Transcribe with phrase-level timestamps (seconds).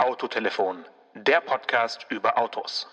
[0.00, 0.78] Autotelefon,
[1.14, 2.86] der Podcast über Autos.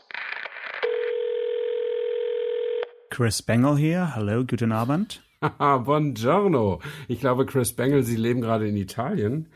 [3.09, 4.13] Chris Bengel hier.
[4.13, 5.21] Hallo, guten Abend.
[5.57, 6.81] Buongiorno.
[7.07, 9.47] Ich glaube, Chris Bengel, Sie leben gerade in Italien.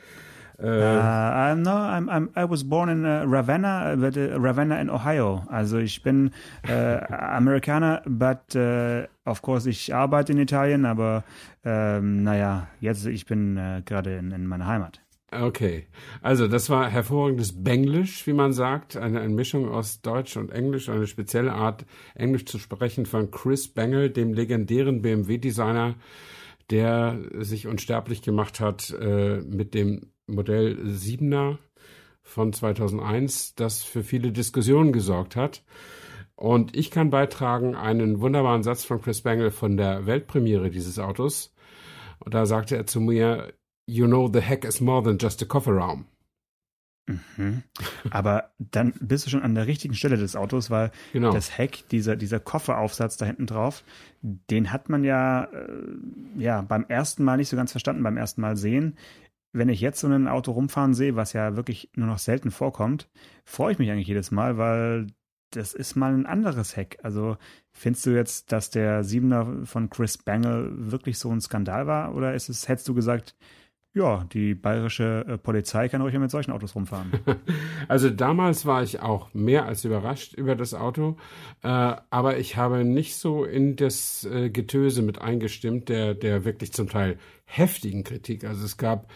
[0.60, 4.90] Uh, uh, no, I'm, I'm, I was born in uh, Ravenna, but, uh, Ravenna in
[4.90, 5.44] Ohio.
[5.50, 6.32] Also ich bin
[6.70, 6.72] uh,
[7.10, 11.26] Amerikaner, but uh, of course ich arbeite in Italien, aber
[11.66, 15.02] ähm, naja, jetzt ich bin uh, gerade in, in meiner Heimat.
[15.34, 15.88] Okay,
[16.22, 20.90] also das war hervorragendes Benglisch, wie man sagt, eine, eine Mischung aus Deutsch und Englisch,
[20.90, 21.86] eine spezielle Art,
[22.16, 25.96] Englisch zu sprechen von Chris Bengel, dem legendären BMW-Designer,
[26.70, 31.60] der sich unsterblich gemacht hat äh, mit dem Modell 7er
[32.24, 35.64] von 2001, das für viele Diskussionen gesorgt hat.
[36.36, 41.54] Und ich kann beitragen einen wunderbaren Satz von Chris Bengel von der Weltpremiere dieses Autos.
[42.20, 43.54] Und da sagte er zu mir,
[43.92, 46.06] You know the heck is more than just a Kofferraum.
[47.08, 47.64] Mhm.
[48.10, 51.34] Aber dann bist du schon an der richtigen Stelle des Autos, weil genau.
[51.34, 53.84] das Heck, dieser, dieser Kofferaufsatz da hinten drauf,
[54.22, 55.68] den hat man ja, äh,
[56.38, 58.98] ja beim ersten Mal nicht so ganz verstanden, beim ersten Mal sehen.
[59.52, 63.10] Wenn ich jetzt so ein Auto rumfahren sehe, was ja wirklich nur noch selten vorkommt,
[63.44, 65.08] freue ich mich eigentlich jedes Mal, weil
[65.50, 66.98] das ist mal ein anderes Heck.
[67.04, 67.36] Also
[67.74, 72.16] findest du jetzt, dass der Siebener von Chris Bangle wirklich so ein Skandal war?
[72.16, 73.36] Oder ist es, hättest du gesagt,
[73.94, 77.12] ja, die bayerische äh, Polizei kann ruhig mit solchen Autos rumfahren.
[77.88, 81.18] Also damals war ich auch mehr als überrascht über das Auto,
[81.62, 86.72] äh, aber ich habe nicht so in das äh, Getöse mit eingestimmt, der, der wirklich
[86.72, 88.46] zum Teil heftigen Kritik.
[88.46, 89.12] Also es gab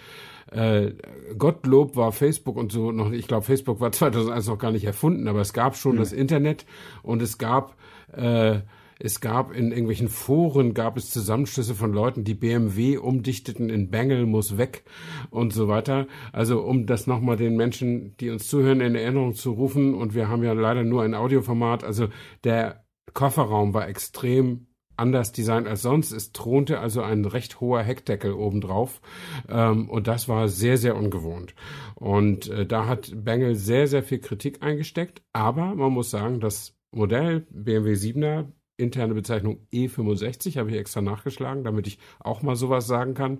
[0.51, 0.91] äh,
[1.37, 5.27] Gottlob war Facebook und so noch, ich glaube, Facebook war 2001 noch gar nicht erfunden,
[5.27, 5.99] aber es gab schon mhm.
[5.99, 6.65] das Internet
[7.01, 7.77] und es gab
[8.11, 8.59] äh,
[8.99, 14.25] es gab in irgendwelchen Foren gab es Zusammenschlüsse von Leuten, die BMW umdichteten in Bengel
[14.25, 14.85] muss weg
[15.29, 16.07] und so weiter.
[16.31, 19.93] Also um das nochmal den Menschen, die uns zuhören, in Erinnerung zu rufen.
[19.93, 21.83] Und wir haben ja leider nur ein Audioformat.
[21.83, 22.07] Also
[22.43, 24.67] der Kofferraum war extrem
[24.97, 26.13] anders designt als sonst.
[26.13, 29.01] Es thronte also ein recht hoher Heckdeckel obendrauf.
[29.49, 31.53] Ähm, und das war sehr, sehr ungewohnt.
[31.95, 35.21] Und äh, da hat Bengel sehr, sehr viel Kritik eingesteckt.
[35.33, 38.45] Aber man muss sagen, das Modell BMW 7er
[38.77, 43.39] interne Bezeichnung E65, habe ich extra nachgeschlagen, damit ich auch mal sowas sagen kann,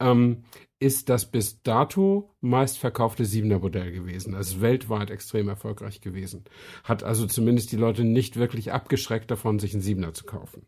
[0.00, 0.44] ähm,
[0.78, 4.34] ist das bis dato meistverkaufte Siebener Modell gewesen.
[4.34, 6.44] Also weltweit extrem erfolgreich gewesen.
[6.84, 10.66] Hat also zumindest die Leute nicht wirklich abgeschreckt davon, sich einen Siebener zu kaufen.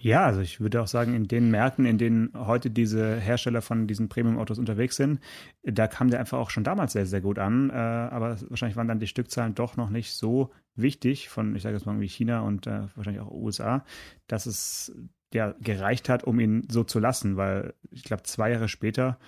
[0.00, 3.86] Ja, also ich würde auch sagen, in den Märkten, in denen heute diese Hersteller von
[3.86, 5.20] diesen Premium-Autos unterwegs sind,
[5.62, 7.70] da kam der einfach auch schon damals sehr, sehr gut an.
[7.70, 11.76] Äh, aber wahrscheinlich waren dann die Stückzahlen doch noch nicht so wichtig von, ich sage
[11.76, 13.84] jetzt mal wie China und äh, wahrscheinlich auch USA,
[14.28, 14.94] dass es
[15.34, 19.18] ja gereicht hat, um ihn so zu lassen, weil ich glaube, zwei Jahre später,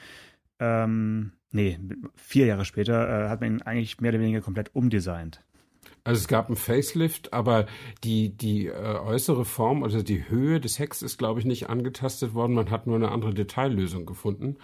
[0.59, 1.79] ähm, nee,
[2.15, 5.43] vier Jahre später, äh, hat man ihn eigentlich mehr oder weniger komplett umdesignt.
[6.03, 7.66] Also es gab einen Facelift, aber
[8.05, 12.33] die, die äh, äußere Form, also die Höhe des Hecks ist, glaube ich, nicht angetastet
[12.33, 12.55] worden.
[12.55, 14.56] Man hat nur eine andere Detaillösung gefunden.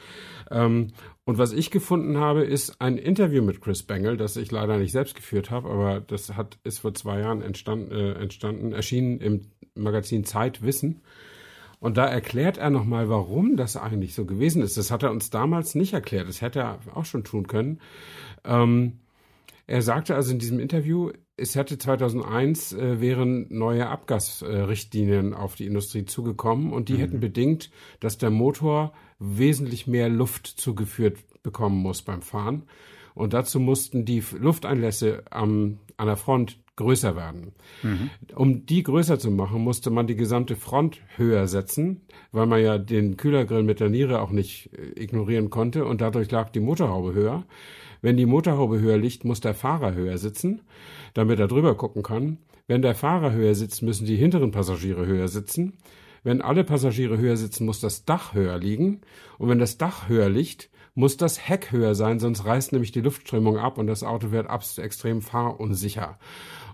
[0.50, 0.88] Ähm,
[1.24, 4.92] und was ich gefunden habe, ist ein Interview mit Chris Bengel, das ich leider nicht
[4.92, 9.42] selbst geführt habe, aber das hat, ist vor zwei Jahren entstanden, äh, entstanden erschienen im
[9.74, 11.02] Magazin Zeit Wissen.
[11.78, 14.78] Und da erklärt er nochmal, warum das eigentlich so gewesen ist.
[14.78, 16.28] Das hat er uns damals nicht erklärt.
[16.28, 17.80] Das hätte er auch schon tun können.
[18.44, 19.00] Ähm,
[19.66, 25.66] er sagte also in diesem Interview, es hätte 2001 äh, wären neue Abgasrichtlinien auf die
[25.66, 26.98] Industrie zugekommen und die mhm.
[26.98, 32.64] hätten bedingt, dass der Motor wesentlich mehr Luft zugeführt bekommen muss beim Fahren.
[33.14, 37.52] Und dazu mussten die Lufteinlässe am, an der Front größer werden.
[37.82, 38.10] Mhm.
[38.34, 42.78] Um die größer zu machen, musste man die gesamte Front höher setzen, weil man ja
[42.78, 47.14] den Kühlergrill mit der Niere auch nicht äh, ignorieren konnte und dadurch lag die Motorhaube
[47.14, 47.44] höher.
[48.02, 50.60] Wenn die Motorhaube höher liegt, muss der Fahrer höher sitzen
[51.16, 52.38] damit er drüber gucken kann.
[52.66, 55.78] Wenn der Fahrer höher sitzt, müssen die hinteren Passagiere höher sitzen.
[56.24, 59.00] Wenn alle Passagiere höher sitzen, muss das Dach höher liegen.
[59.38, 63.00] Und wenn das Dach höher liegt, muss das Heck höher sein, sonst reißt nämlich die
[63.00, 64.48] Luftströmung ab und das Auto wird
[64.78, 66.18] extrem fahrunsicher.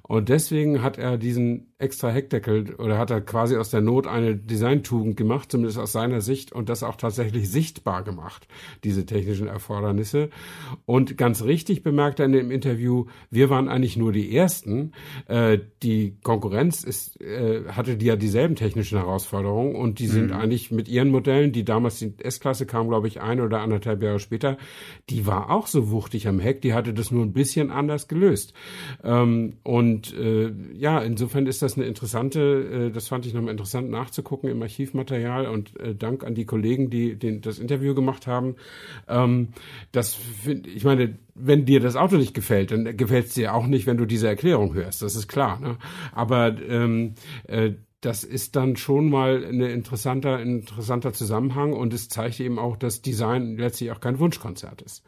[0.03, 4.37] Und deswegen hat er diesen extra Heckdeckel oder hat er quasi aus der Not eine
[4.37, 8.49] Designtugend gemacht, zumindest aus seiner Sicht, und das auch tatsächlich sichtbar gemacht,
[8.85, 10.31] diese technischen Erfordernisse.
[10.87, 14.93] Und ganz richtig bemerkt er in dem Interview, wir waren eigentlich nur die Ersten.
[15.27, 20.37] Äh, die Konkurrenz ist, äh, hatte die ja dieselben technischen Herausforderungen und die sind mhm.
[20.37, 24.19] eigentlich mit ihren Modellen, die damals die S-Klasse kam, glaube ich, ein oder anderthalb Jahre
[24.19, 24.57] später,
[25.11, 28.53] die war auch so wuchtig am Heck, die hatte das nur ein bisschen anders gelöst.
[29.05, 33.53] Ähm, und Und äh, ja, insofern ist das eine interessante, äh, das fand ich nochmal
[33.53, 38.27] interessant nachzugucken im Archivmaterial und äh, Dank an die Kollegen, die den, das Interview gemacht
[38.27, 38.57] haben.
[39.09, 39.49] Ähm,
[39.93, 43.67] das find, ich meine, wenn dir das Auto nicht gefällt, dann gefällt es dir auch
[43.67, 45.03] nicht, wenn du diese Erklärung hörst.
[45.03, 45.61] Das ist klar.
[45.61, 45.77] Ne?
[46.13, 47.15] Aber ähm,
[47.47, 47.73] äh,
[48.03, 53.01] das ist dann schon mal ein interessanter, interessanter Zusammenhang und es zeigt eben auch, dass
[53.01, 55.05] Design letztlich auch kein Wunschkonzert ist.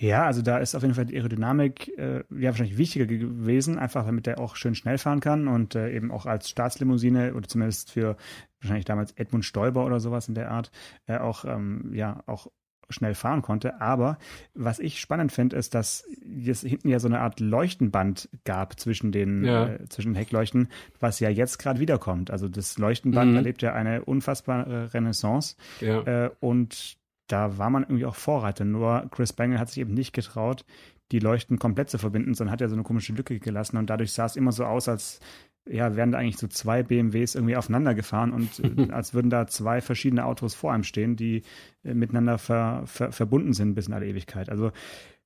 [0.00, 4.06] Ja, also da ist auf jeden Fall die Aerodynamik äh, ja wahrscheinlich wichtiger gewesen, einfach
[4.06, 7.92] damit er auch schön schnell fahren kann und äh, eben auch als Staatslimousine oder zumindest
[7.92, 8.16] für
[8.62, 10.70] wahrscheinlich damals Edmund Stoiber oder sowas in der Art
[11.06, 12.46] äh, auch ähm, ja auch
[12.88, 13.80] schnell fahren konnte.
[13.82, 14.16] Aber
[14.54, 16.08] was ich spannend finde, ist, dass
[16.46, 19.68] es hinten ja so eine Art Leuchtenband gab zwischen den, ja.
[19.68, 20.68] äh, zwischen Heckleuchten,
[20.98, 22.30] was ja jetzt gerade wiederkommt.
[22.30, 23.36] Also das Leuchtenband mhm.
[23.36, 25.56] erlebt ja eine unfassbare Renaissance.
[25.80, 26.00] Ja.
[26.02, 26.99] Äh, und
[27.32, 28.64] da war man irgendwie auch Vorreiter.
[28.64, 30.64] Nur Chris Bangle hat sich eben nicht getraut,
[31.12, 34.12] die Leuchten komplett zu verbinden, sondern hat ja so eine komische Lücke gelassen und dadurch
[34.12, 35.20] sah es immer so aus, als
[35.68, 39.46] ja, wären da eigentlich so zwei BMWs irgendwie aufeinander gefahren und äh, als würden da
[39.46, 41.42] zwei verschiedene Autos vor einem stehen, die
[41.84, 44.48] äh, miteinander ver, ver, verbunden sind bis in alle Ewigkeit.
[44.48, 44.72] Also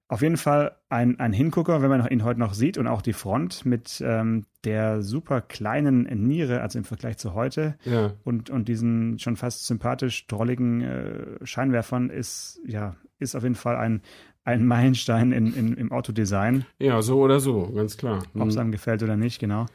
[0.09, 3.15] auf jeden Fall ein, ein Hingucker, wenn man ihn heute noch sieht und auch die
[3.15, 8.13] Front mit ähm, der super kleinen Niere, also im Vergleich zu heute ja.
[8.23, 13.77] und, und diesen schon fast sympathisch drolligen äh, Scheinwerfern ist, ja, ist auf jeden Fall
[13.77, 14.03] ein,
[14.45, 16.67] ein Meilenstein in, in, im Autodesign.
[16.79, 18.23] Ja, so oder so, ganz klar.
[18.35, 18.61] Ob es mhm.
[18.61, 19.67] einem gefällt oder nicht, genau.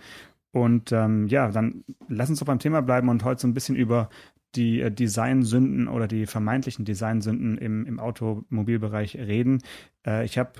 [0.51, 3.75] Und ähm, ja, dann lass uns doch beim Thema bleiben und heute so ein bisschen
[3.75, 4.09] über
[4.55, 9.61] die äh, Designsünden oder die vermeintlichen Designsünden im, im Automobilbereich reden.
[10.05, 10.53] Äh, ich habe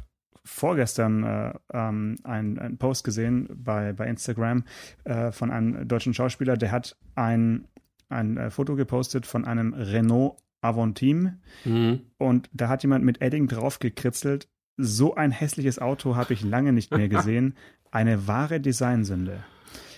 [0.43, 4.63] vorgestern äh, ähm, einen, Post gesehen bei, bei Instagram
[5.03, 7.67] äh, von einem deutschen Schauspieler, der hat ein,
[8.09, 12.01] ein äh, Foto gepostet von einem Renault Avantime mhm.
[12.17, 14.49] und da hat jemand mit Edding draufgekritzelt.
[14.75, 17.55] So ein hässliches Auto habe ich lange nicht mehr gesehen.
[17.91, 19.43] Eine wahre Designsünde.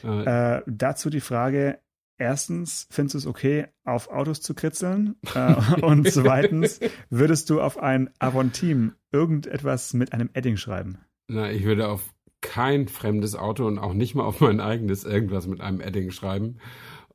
[0.03, 1.79] Äh, dazu die Frage,
[2.17, 5.15] erstens, findest du es okay, auf Autos zu kritzeln?
[5.35, 6.79] Äh, und zweitens,
[7.09, 10.99] würdest du auf ein Avon-Team irgendetwas mit einem Edding schreiben?
[11.27, 15.47] Na, ich würde auf kein fremdes Auto und auch nicht mal auf mein eigenes irgendwas
[15.47, 16.57] mit einem Edding schreiben.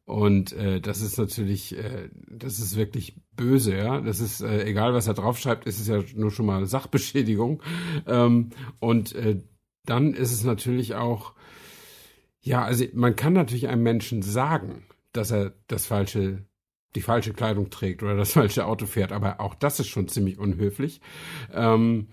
[0.06, 4.00] Und äh, das ist natürlich, äh, das ist wirklich böse, ja.
[4.00, 7.60] Das ist, äh, egal was er draufschreibt, ist es ja nur schon mal Sachbeschädigung.
[8.06, 9.42] Ähm, und äh,
[9.84, 11.34] dann ist es natürlich auch,
[12.46, 16.44] ja, also man kann natürlich einem Menschen sagen, dass er das falsche,
[16.94, 20.38] die falsche Kleidung trägt oder das falsche Auto fährt, aber auch das ist schon ziemlich
[20.38, 21.00] unhöflich.
[21.52, 22.06] Ähm,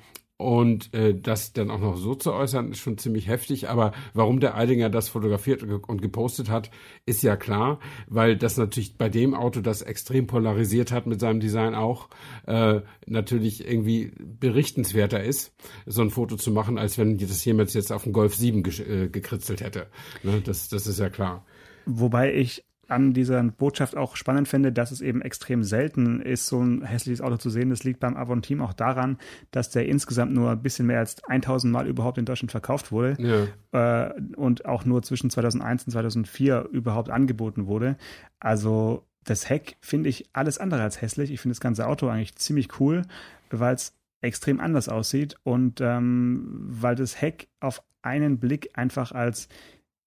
[0.43, 3.69] und äh, das dann auch noch so zu äußern, ist schon ziemlich heftig.
[3.69, 6.69] Aber warum der Eidinger das fotografiert und gepostet hat,
[7.05, 11.39] ist ja klar, weil das natürlich bei dem Auto, das extrem polarisiert hat mit seinem
[11.39, 12.09] Design auch,
[12.45, 15.53] äh, natürlich irgendwie berichtenswerter ist,
[15.85, 19.05] so ein Foto zu machen, als wenn das jemand jetzt auf dem Golf 7 ge
[19.05, 19.87] äh, gekritzelt hätte.
[20.23, 20.41] Ne?
[20.43, 21.45] Das, das ist ja klar.
[21.85, 26.61] Wobei ich an dieser Botschaft auch spannend finde, dass es eben extrem selten ist, so
[26.61, 27.69] ein hässliches Auto zu sehen.
[27.69, 29.17] Das liegt beim Avon Team auch daran,
[29.51, 33.47] dass der insgesamt nur ein bisschen mehr als 1000 Mal überhaupt in Deutschland verkauft wurde
[33.71, 34.07] ja.
[34.07, 37.97] äh, und auch nur zwischen 2001 und 2004 überhaupt angeboten wurde.
[38.39, 41.31] Also das Heck finde ich alles andere als hässlich.
[41.31, 43.03] Ich finde das ganze Auto eigentlich ziemlich cool,
[43.49, 49.47] weil es extrem anders aussieht und ähm, weil das Heck auf einen Blick einfach als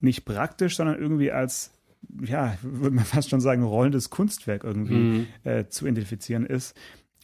[0.00, 1.72] nicht praktisch, sondern irgendwie als
[2.24, 5.26] ja, würde man fast schon sagen, rollendes Kunstwerk irgendwie mhm.
[5.44, 6.76] äh, zu identifizieren ist.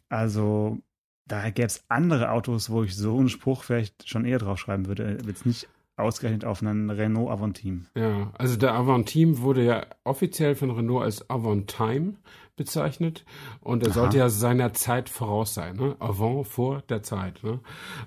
[0.09, 0.79] Also
[1.27, 5.19] da gäbe es andere Autos, wo ich so einen Spruch vielleicht schon eher draufschreiben würde.
[5.27, 7.83] Jetzt nicht ausgerechnet auf einen Renault Avantime.
[7.97, 12.15] Ja, also der Avantime wurde ja offiziell von Renault als Avantime
[12.57, 13.25] bezeichnet
[13.61, 13.95] und er Aha.
[13.95, 15.97] sollte ja seiner Zeit voraus sein, ne?
[16.01, 17.43] avant vor der Zeit.
[17.43, 17.61] Ne?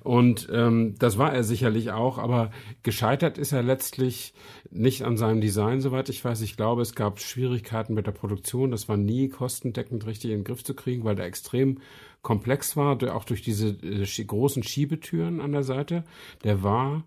[0.04, 2.52] Und ähm, das war er sicherlich auch, aber
[2.84, 4.34] gescheitert ist er letztlich
[4.70, 6.42] nicht an seinem Design, soweit ich weiß.
[6.42, 8.72] Ich glaube, es gab Schwierigkeiten mit der Produktion.
[8.72, 11.80] Das war nie kostendeckend richtig in den Griff zu kriegen, weil der extrem
[12.22, 16.04] komplex war, auch durch diese äh, großen Schiebetüren an der Seite.
[16.44, 17.04] Der war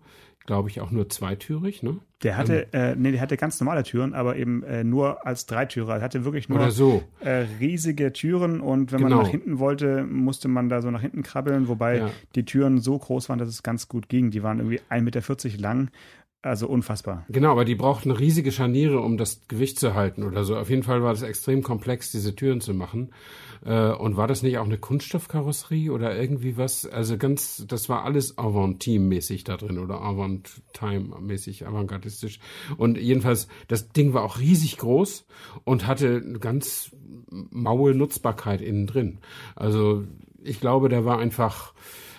[0.49, 1.99] glaube ich, auch nur zweitürig, ne?
[2.23, 5.45] Der hatte, ähm, äh, nee, der hatte ganz normale Türen, aber eben äh, nur als
[5.45, 5.97] Dreitürer.
[5.97, 7.03] Er hatte wirklich nur so.
[7.19, 9.17] äh, riesige Türen und wenn genau.
[9.17, 12.09] man nach hinten wollte, musste man da so nach hinten krabbeln, wobei ja.
[12.33, 14.31] die Türen so groß waren, dass es ganz gut ging.
[14.31, 15.91] Die waren irgendwie 1,40 Meter lang.
[16.41, 17.25] Also unfassbar.
[17.27, 20.55] Genau, aber die brauchten riesige Scharniere, um das Gewicht zu halten oder so.
[20.55, 23.11] Auf jeden Fall war das extrem komplex, diese Türen zu machen.
[23.65, 26.85] Äh, und war das nicht auch eine Kunststoffkarosserie oder irgendwie was?
[26.85, 32.39] Also ganz, das war alles Avant-Team-mäßig da drin oder Avant-Time-mäßig, avantgardistisch.
[32.77, 35.25] Und jedenfalls, das Ding war auch riesig groß
[35.65, 36.95] und hatte ganz
[37.29, 39.19] maue Nutzbarkeit innen drin.
[39.57, 40.05] Also
[40.41, 41.73] ich glaube, der war einfach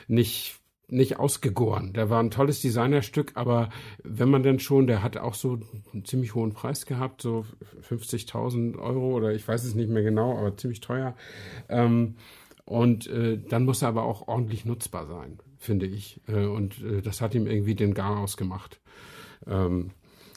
[0.09, 0.60] nicht
[0.91, 1.93] nicht ausgegoren.
[1.93, 3.71] Der war ein tolles Designerstück, aber
[4.03, 5.61] wenn man denn schon, der hat auch so
[5.93, 7.45] einen ziemlich hohen Preis gehabt, so
[7.89, 11.15] 50.000 Euro oder ich weiß es nicht mehr genau, aber ziemlich teuer.
[11.69, 12.17] Ähm,
[12.65, 16.21] und äh, dann muss er aber auch ordentlich nutzbar sein, finde ich.
[16.29, 18.81] Äh, und äh, das hat ihm irgendwie den Gar ausgemacht.
[19.47, 19.91] Ähm,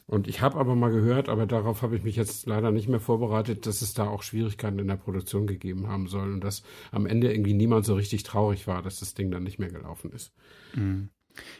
[0.05, 2.99] und ich habe aber mal gehört, aber darauf habe ich mich jetzt leider nicht mehr
[2.99, 7.05] vorbereitet, dass es da auch Schwierigkeiten in der Produktion gegeben haben soll und dass am
[7.05, 10.33] Ende irgendwie niemand so richtig traurig war, dass das Ding dann nicht mehr gelaufen ist.
[10.75, 11.09] Mhm.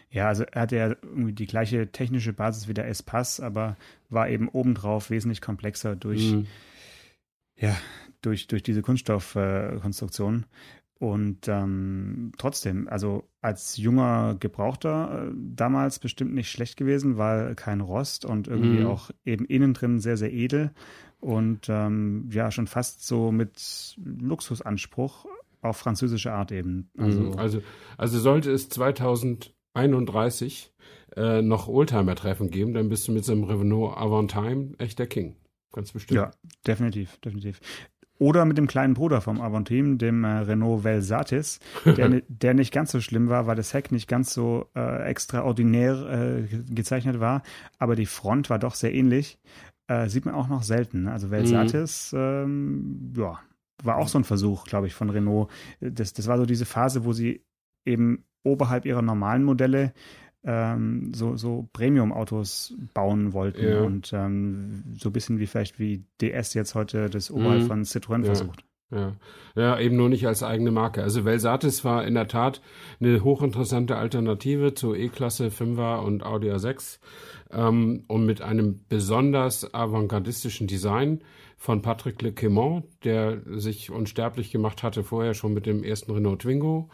[0.10, 3.78] Ja, also er hatte ja irgendwie die gleiche technische Basis wie der S-Pass, aber
[4.10, 6.48] war eben obendrauf wesentlich komplexer durch, mhm.
[7.56, 7.76] ja,
[8.22, 10.46] durch, durch diese Kunststoffkonstruktion.
[11.04, 17.82] Und ähm, trotzdem, also als junger Gebrauchter äh, damals bestimmt nicht schlecht gewesen, weil kein
[17.82, 18.88] Rost und irgendwie mm.
[18.88, 20.72] auch eben innen drin sehr, sehr edel
[21.20, 25.26] und ähm, ja, schon fast so mit Luxusanspruch
[25.60, 26.90] auf französische Art eben.
[26.94, 27.04] Mhm.
[27.04, 27.62] Also, also,
[27.98, 30.72] also sollte es 2031
[31.18, 35.36] äh, noch Oldtimer-Treffen geben, dann bist du mit so einem Renault Avantime echt der King.
[35.74, 36.16] Ganz bestimmt.
[36.16, 36.32] Ja,
[36.66, 37.60] definitiv, definitiv.
[38.20, 42.92] Oder mit dem kleinen Bruder vom Avantime, dem äh, Renault Velsatis, der, der nicht ganz
[42.92, 47.42] so schlimm war, weil das Heck nicht ganz so äh, extraordinär äh, gezeichnet war,
[47.80, 49.40] aber die Front war doch sehr ähnlich.
[49.88, 51.04] Äh, sieht man auch noch selten.
[51.04, 51.12] Ne?
[51.12, 52.20] Also Velsatis, mhm.
[52.20, 53.40] ähm, ja,
[53.84, 55.50] war auch so ein Versuch, glaube ich, von Renault.
[55.82, 57.44] Das, das war so diese Phase, wo sie
[57.86, 59.94] eben oberhalb ihrer normalen Modelle
[60.46, 63.82] ähm, so, so Premium-Autos bauen wollten ja.
[63.82, 67.68] und ähm, so ein bisschen wie vielleicht wie DS jetzt heute das Oberhalb mhm.
[67.68, 68.26] von Citroën ja.
[68.26, 68.66] versucht.
[68.92, 69.16] Ja.
[69.56, 71.02] ja, eben nur nicht als eigene Marke.
[71.02, 72.62] Also Velsatis war in der Tat
[73.00, 77.00] eine hochinteressante Alternative zu E-Klasse 5er und Audi A6
[77.52, 81.24] ähm, und mit einem besonders avantgardistischen Design
[81.58, 86.44] von Patrick Le Quément, der sich unsterblich gemacht hatte vorher schon mit dem ersten Renault
[86.44, 86.90] Twingo.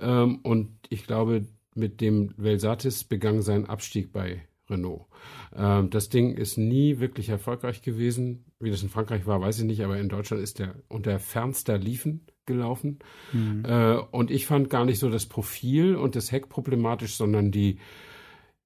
[0.00, 1.46] Ähm, und ich glaube,
[1.76, 5.06] mit dem Velsatis begann sein Abstieg bei Renault.
[5.54, 8.44] Ähm, das Ding ist nie wirklich erfolgreich gewesen.
[8.58, 11.78] Wie das in Frankreich war, weiß ich nicht, aber in Deutschland ist der unter fernster
[11.78, 12.98] Liefen gelaufen.
[13.32, 13.64] Mhm.
[13.64, 17.78] Äh, und ich fand gar nicht so das Profil und das Heck problematisch, sondern die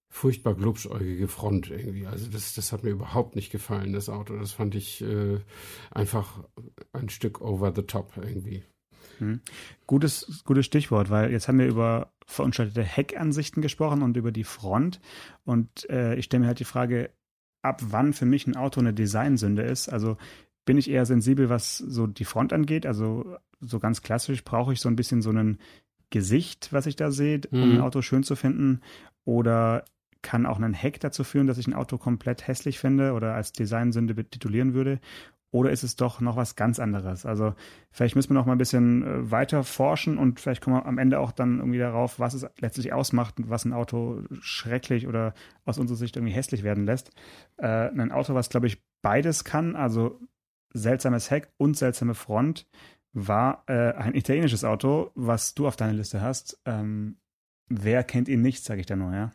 [0.09, 2.07] furchtbar glubschäugige Front irgendwie.
[2.07, 4.37] Also das, das hat mir überhaupt nicht gefallen, das Auto.
[4.37, 5.39] Das fand ich äh,
[5.91, 6.45] einfach
[6.93, 8.65] ein Stück over the top irgendwie.
[9.19, 9.41] Mhm.
[9.87, 15.01] Gutes, gutes Stichwort, weil jetzt haben wir über verunstaltete Heckansichten gesprochen und über die Front.
[15.45, 17.11] Und äh, ich stelle mir halt die Frage,
[17.63, 19.89] ab wann für mich ein Auto eine Designsünde ist.
[19.89, 20.17] Also
[20.65, 22.87] bin ich eher sensibel, was so die Front angeht.
[22.87, 25.59] Also so ganz klassisch brauche ich so ein bisschen so ein
[26.11, 27.77] Gesicht, was ich da sehe, um mhm.
[27.77, 28.81] ein Auto schön zu finden.
[29.25, 29.85] Oder
[30.23, 33.53] kann auch ein Heck dazu führen, dass ich ein Auto komplett hässlich finde oder als
[33.53, 35.01] Designsünde betitulieren würde.
[35.53, 37.27] Oder ist es doch noch was ganz anderes?
[37.27, 37.55] Also
[37.91, 40.99] vielleicht müssen wir noch mal ein bisschen äh, weiter forschen und vielleicht kommen wir am
[40.99, 45.35] Ende auch dann irgendwie darauf, was es letztlich ausmacht und was ein Auto schrecklich oder
[45.65, 47.11] aus unserer Sicht irgendwie hässlich werden lässt.
[47.57, 50.21] Äh, ein Auto, was glaube ich beides kann, also
[50.73, 52.69] seltsames Heck und seltsame Front,
[53.13, 56.61] war äh, ein italienisches Auto, was du auf deiner Liste hast.
[56.65, 57.17] Ähm,
[57.69, 59.33] wer kennt ihn nicht, sage ich da nur, ja?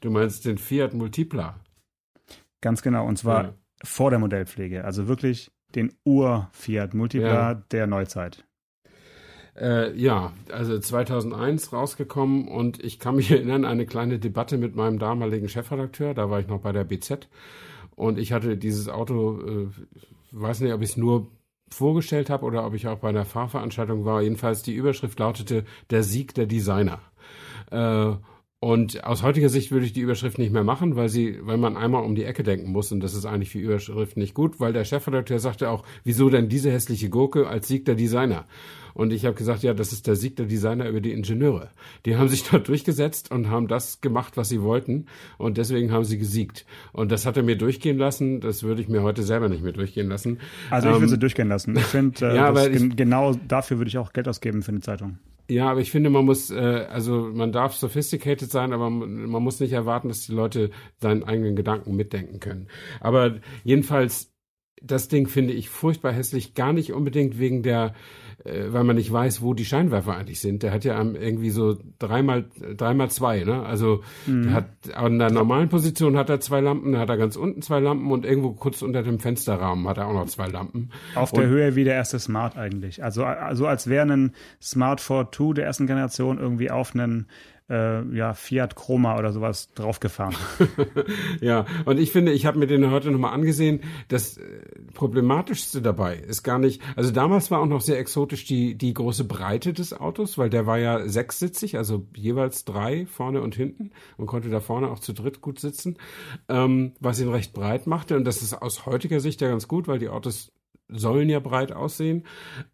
[0.00, 1.60] Du meinst den Fiat Multipla?
[2.62, 4.84] Ganz genau, und zwar ja vor der Modellpflege.
[4.84, 7.54] Also wirklich den Ur-Fiat Multipla ja.
[7.54, 8.44] der Neuzeit.
[9.56, 14.98] Äh, ja, also 2001 rausgekommen und ich kann mich erinnern, eine kleine Debatte mit meinem
[14.98, 17.28] damaligen Chefredakteur, da war ich noch bei der BZ
[17.96, 19.68] und ich hatte dieses Auto, äh,
[20.30, 21.26] weiß nicht, ob ich es nur
[21.70, 24.22] vorgestellt habe oder ob ich auch bei einer Fahrveranstaltung war.
[24.22, 27.00] Jedenfalls die Überschrift lautete Der Sieg der Designer.
[27.70, 28.14] Äh,
[28.60, 31.76] und aus heutiger Sicht würde ich die Überschrift nicht mehr machen, weil sie, weil man
[31.76, 34.72] einmal um die Ecke denken muss und das ist eigentlich für Überschriften nicht gut, weil
[34.72, 38.46] der Chefredakteur sagte auch, wieso denn diese hässliche Gurke als Sieg der Designer?
[38.94, 41.70] Und ich habe gesagt, ja, das ist der Sieg der Designer über die Ingenieure.
[42.04, 46.02] Die haben sich dort durchgesetzt und haben das gemacht, was sie wollten und deswegen haben
[46.02, 46.66] sie gesiegt.
[46.92, 48.40] Und das hat er mir durchgehen lassen.
[48.40, 50.40] Das würde ich mir heute selber nicht mehr durchgehen lassen.
[50.70, 51.76] Also ich würde ähm, sie durchgehen lassen.
[51.76, 55.18] Ich finde, äh, ja, genau dafür würde ich auch Geld ausgeben für eine Zeitung.
[55.50, 59.60] Ja, aber ich finde, man muss, äh, also man darf sophisticated sein, aber man muss
[59.60, 62.68] nicht erwarten, dass die Leute seinen eigenen Gedanken mitdenken können.
[63.00, 64.30] Aber jedenfalls,
[64.82, 67.94] das Ding finde ich furchtbar hässlich, gar nicht unbedingt wegen der
[68.44, 70.62] weil man nicht weiß, wo die Scheinwerfer eigentlich sind.
[70.62, 72.44] Der hat ja irgendwie so dreimal,
[72.76, 73.64] dreimal zwei, ne?
[73.64, 74.44] Also mhm.
[74.44, 77.62] der hat an der normalen Position hat er zwei Lampen, da hat er ganz unten
[77.62, 80.90] zwei Lampen und irgendwo kurz unter dem Fensterrahmen hat er auch noch zwei Lampen.
[81.14, 83.02] Auf und, der Höhe wie der erste Smart eigentlich.
[83.02, 87.26] Also, also als wäre ein Smart 4 2 der ersten Generation irgendwie auf einen
[87.68, 90.34] äh, ja, Fiat Chroma oder sowas draufgefahren.
[91.40, 94.42] ja, und ich finde, ich habe mir den heute nochmal angesehen, das äh,
[94.94, 99.24] Problematischste dabei ist gar nicht, also damals war auch noch sehr exotisch die, die große
[99.24, 104.26] Breite des Autos, weil der war ja sechssitzig, also jeweils drei vorne und hinten und
[104.26, 105.98] konnte da vorne auch zu dritt gut sitzen,
[106.48, 109.88] ähm, was ihn recht breit machte und das ist aus heutiger Sicht ja ganz gut,
[109.88, 110.52] weil die Autos
[110.88, 112.24] sollen ja breit aussehen.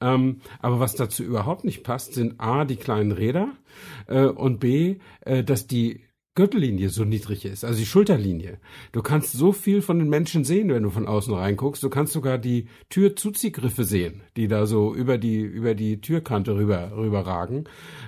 [0.00, 3.52] Ähm, aber was dazu überhaupt nicht passt, sind A, die kleinen Räder
[4.06, 6.04] äh, und B, äh, dass die
[6.36, 8.58] Gürtellinie so niedrig ist, also die Schulterlinie.
[8.90, 11.80] Du kannst so viel von den Menschen sehen, wenn du von außen reinguckst.
[11.80, 16.90] Du kannst sogar die Türzuziehgriffe sehen, die da so über die über die Türkante rüber
[16.96, 17.64] rüber ragen.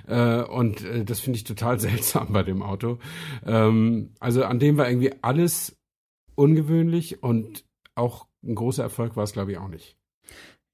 [0.07, 2.99] Äh, und äh, das finde ich total seltsam bei dem Auto.
[3.45, 5.77] Ähm, also an dem war irgendwie alles
[6.35, 7.63] ungewöhnlich und
[7.95, 9.96] auch ein großer Erfolg war es, glaube ich, auch nicht.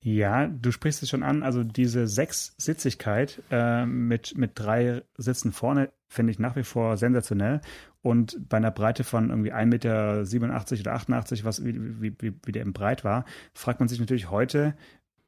[0.05, 1.43] Ja, du sprichst es schon an.
[1.43, 7.61] Also diese Sechssitzigkeit äh, mit, mit drei Sitzen vorne finde ich nach wie vor sensationell.
[8.01, 12.51] Und bei einer Breite von irgendwie 1,87 Meter oder 88, was wie, wie, wie, wie
[12.51, 14.75] der im Breit war, fragt man sich natürlich heute,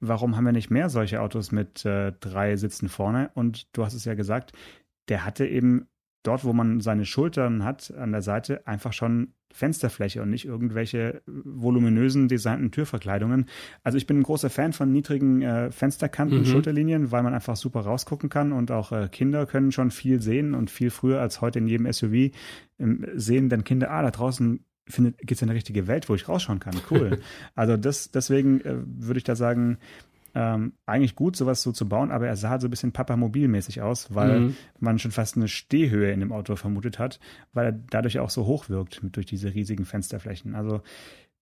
[0.02, 3.32] warum haben wir nicht mehr solche Autos mit äh, drei Sitzen vorne?
[3.34, 4.52] Und du hast es ja gesagt,
[5.08, 5.88] der hatte eben
[6.28, 11.22] dort, wo man seine Schultern hat, an der Seite einfach schon Fensterfläche und nicht irgendwelche
[11.26, 13.46] voluminösen designten Türverkleidungen.
[13.84, 16.46] Also ich bin ein großer Fan von niedrigen äh, Fensterkanten, mhm.
[16.46, 20.54] Schulterlinien, weil man einfach super rausgucken kann und auch äh, Kinder können schon viel sehen
[20.54, 22.32] und viel früher als heute in jedem SUV
[22.80, 26.60] ähm, sehen dann Kinder, ah, da draußen gibt es eine richtige Welt, wo ich rausschauen
[26.60, 26.76] kann.
[26.92, 27.20] Cool.
[27.56, 29.78] also das, deswegen äh, würde ich da sagen,
[30.36, 34.14] ähm, eigentlich gut, sowas so zu bauen, aber er sah so ein bisschen Papamobil-mäßig aus,
[34.14, 34.56] weil mhm.
[34.80, 37.20] man schon fast eine Stehhöhe in dem Auto vermutet hat,
[37.54, 40.54] weil er dadurch auch so hoch wirkt mit, durch diese riesigen Fensterflächen.
[40.54, 40.82] Also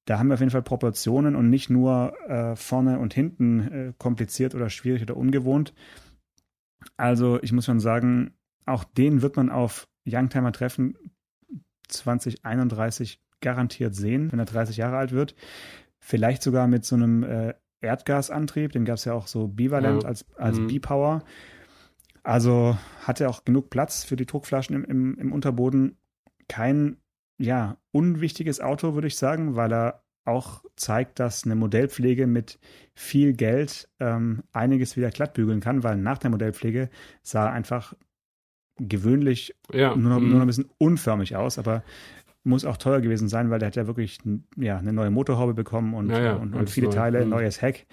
[0.06, 3.94] da haben wir auf jeden Fall Proportionen und nicht nur äh, vorne und hinten äh,
[3.98, 5.74] kompliziert oder schwierig oder ungewohnt.
[6.96, 8.34] Also ich muss schon sagen,
[8.66, 10.96] auch den wird man auf Youngtimer Treffen
[11.88, 15.36] 2031 garantiert sehen, wenn er 30 Jahre alt wird.
[16.00, 20.10] Vielleicht sogar mit so einem äh, Erdgasantrieb, den gab es ja auch so bivalent ja.
[20.10, 20.68] als, als mhm.
[20.68, 21.24] B-Power.
[22.24, 25.98] Also hatte auch genug Platz für die Druckflaschen im, im, im Unterboden.
[26.48, 26.98] Kein,
[27.38, 32.60] ja, unwichtiges Auto, würde ich sagen, weil er auch zeigt, dass eine Modellpflege mit
[32.96, 36.90] viel Geld ähm, einiges wieder glattbügeln kann, weil nach der Modellpflege
[37.22, 37.94] sah einfach
[38.78, 39.96] gewöhnlich ja.
[39.96, 41.84] nur, noch, nur noch ein bisschen unförmig aus, aber
[42.44, 44.20] muss auch teuer gewesen sein, weil der hat ja wirklich
[44.58, 46.94] ja, eine neue Motorhaube bekommen und, ja, und, und viele neu.
[46.94, 47.30] Teile, mhm.
[47.30, 47.88] neues Heck.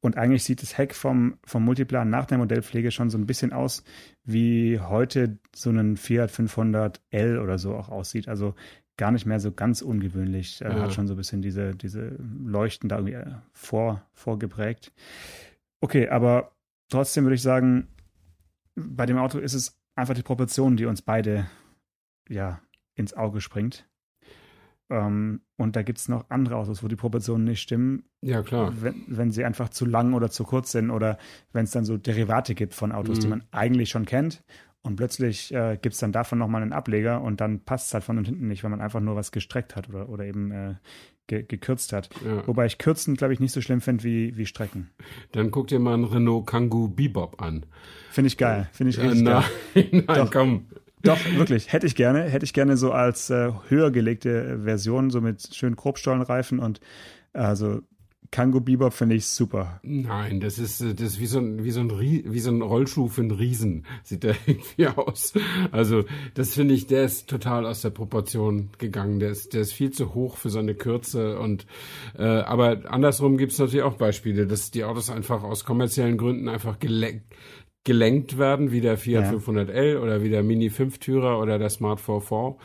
[0.00, 3.54] Und eigentlich sieht das Heck vom, vom Multiplan nach der Modellpflege schon so ein bisschen
[3.54, 3.82] aus,
[4.22, 8.28] wie heute so ein Fiat 500L oder so auch aussieht.
[8.28, 8.54] Also
[8.98, 10.60] gar nicht mehr so ganz ungewöhnlich.
[10.60, 10.82] Er ja.
[10.82, 14.92] hat schon so ein bisschen diese, diese Leuchten da irgendwie äh, vor, vorgeprägt.
[15.80, 16.52] Okay, aber
[16.90, 17.88] trotzdem würde ich sagen,
[18.74, 21.46] bei dem Auto ist es einfach die Proportion, die uns beide
[22.28, 22.60] ja
[22.94, 23.86] ins Auge springt.
[24.90, 28.04] Ähm, und da gibt es noch andere Autos, wo die Proportionen nicht stimmen.
[28.20, 28.74] Ja, klar.
[28.80, 31.18] Wenn, wenn sie einfach zu lang oder zu kurz sind oder
[31.52, 33.20] wenn es dann so Derivate gibt von Autos, mhm.
[33.22, 34.42] die man eigentlich schon kennt.
[34.82, 38.04] Und plötzlich äh, gibt es dann davon nochmal einen Ableger und dann passt es halt
[38.04, 40.74] von und hinten nicht, weil man einfach nur was gestreckt hat oder, oder eben äh,
[41.26, 42.10] ge gekürzt hat.
[42.22, 42.46] Ja.
[42.46, 44.90] Wobei ich Kürzen, glaube ich, nicht so schlimm finde wie, wie Strecken.
[45.32, 47.64] Dann guck dir mal einen Renault Kangoo Bebop an.
[48.10, 48.68] Finde ich geil.
[48.72, 49.44] Finde ich richtig äh, nein,
[49.74, 49.88] geil.
[50.06, 50.30] Nein, Doch.
[50.30, 50.66] komm.
[51.04, 51.72] Doch, wirklich.
[51.72, 52.22] Hätte ich gerne.
[52.22, 56.80] Hätte ich gerne so als äh, höher gelegte Version, so mit schönen Grobstollenreifen und
[57.32, 57.82] also
[58.34, 59.78] Kango Bebop finde ich super.
[59.84, 62.62] Nein, das ist, äh, das ist wie so ein, wie so ein, wie so ein
[62.62, 65.34] Rollschuh für einen Riesen, sieht der irgendwie aus.
[65.70, 69.20] Also, das finde ich, der ist total aus der Proportion gegangen.
[69.20, 71.66] Der ist, der ist viel zu hoch für seine Kürze und,
[72.18, 76.48] äh, aber andersrum gibt es natürlich auch Beispiele, dass die Autos einfach aus kommerziellen Gründen
[76.48, 77.32] einfach geleckt,
[77.84, 79.38] gelenkt werden, wie der Fiat ja.
[79.38, 82.56] 500L oder wie der Mini 5-Türer oder der Smart 4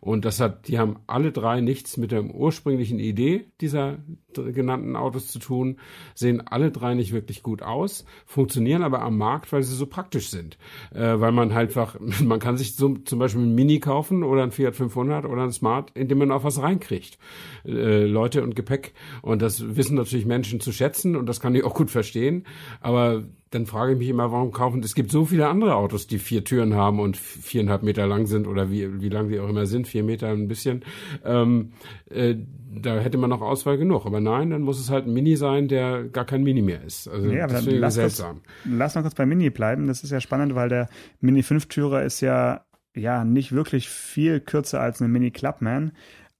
[0.00, 3.98] Und das hat, die haben alle drei nichts mit der ursprünglichen Idee dieser
[4.34, 5.78] genannten Autos zu tun,
[6.14, 10.30] sehen alle drei nicht wirklich gut aus, funktionieren aber am Markt, weil sie so praktisch
[10.30, 10.58] sind.
[10.92, 14.42] Äh, weil man halt einfach, man kann sich so, zum Beispiel ein Mini kaufen oder
[14.42, 17.18] ein Fiat 500 oder ein Smart, indem man auch was reinkriegt.
[17.64, 18.94] Äh, Leute und Gepäck.
[19.22, 22.44] Und das wissen natürlich Menschen zu schätzen und das kann ich auch gut verstehen.
[22.80, 26.18] Aber dann frage ich mich immer, warum kaufen, es gibt so viele andere Autos, die
[26.18, 29.64] vier Türen haben und viereinhalb Meter lang sind oder wie, wie lang die auch immer
[29.64, 30.84] sind, vier Meter ein bisschen.
[31.24, 31.72] Ähm,
[32.10, 32.34] äh,
[32.70, 34.04] da hätte man noch Auswahl genug.
[34.04, 37.08] Aber nein, dann muss es halt ein Mini sein, der gar kein Mini mehr ist.
[37.08, 38.34] Also aber das dann lass, seltsam.
[38.36, 39.86] Kurz, lass noch kurz bei Mini bleiben.
[39.86, 40.88] Das ist ja spannend, weil der
[41.20, 45.92] Mini 5-Türer ist ja, ja nicht wirklich viel kürzer als ein Mini Clubman.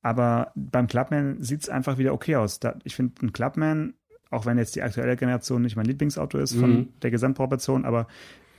[0.02, 2.60] Aber beim Clubman sieht es einfach wieder okay aus.
[2.60, 3.94] Da, ich finde, ein Clubman
[4.30, 6.88] auch wenn jetzt die aktuelle Generation nicht mein Lieblingsauto ist von mhm.
[7.02, 8.06] der Gesamtproportion, aber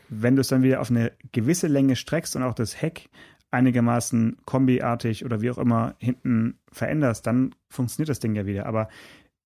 [0.09, 3.09] wenn du es dann wieder auf eine gewisse Länge streckst und auch das Heck
[3.51, 8.65] einigermaßen kombiartig oder wie auch immer hinten veränderst, dann funktioniert das Ding ja wieder.
[8.65, 8.89] Aber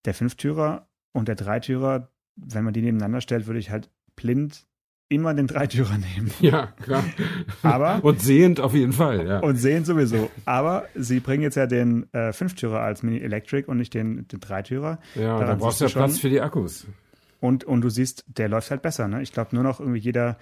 [0.06, 4.66] der Fünftürer und der Dreitürer, wenn man die nebeneinander stellt, würde ich halt blind
[5.10, 6.32] immer den Dreitürer nehmen.
[6.40, 7.04] Ja, klar.
[7.62, 9.40] Aber, und sehend auf jeden Fall, ja.
[9.40, 10.30] Und sehend sowieso.
[10.46, 14.40] Aber sie bringen jetzt ja den äh, Fünftürer als Mini Electric und nicht den, den
[14.40, 15.00] Dreitürer.
[15.16, 16.88] Ja, Daran da brauchst du ja Platz für die Akkus.
[17.40, 19.08] Und, und du siehst, der läuft halt besser.
[19.08, 19.22] Ne?
[19.22, 20.38] Ich glaube, nur noch irgendwie jeder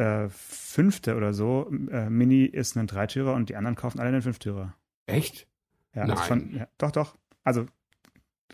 [0.00, 4.22] äh, Fünfte oder so äh, Mini ist ein Dreitürer und die anderen kaufen alle einen
[4.22, 4.74] Fünftürer.
[5.06, 5.46] Echt?
[5.94, 6.16] Ja, Nein.
[6.16, 7.18] Von, ja, doch, doch.
[7.44, 7.66] Also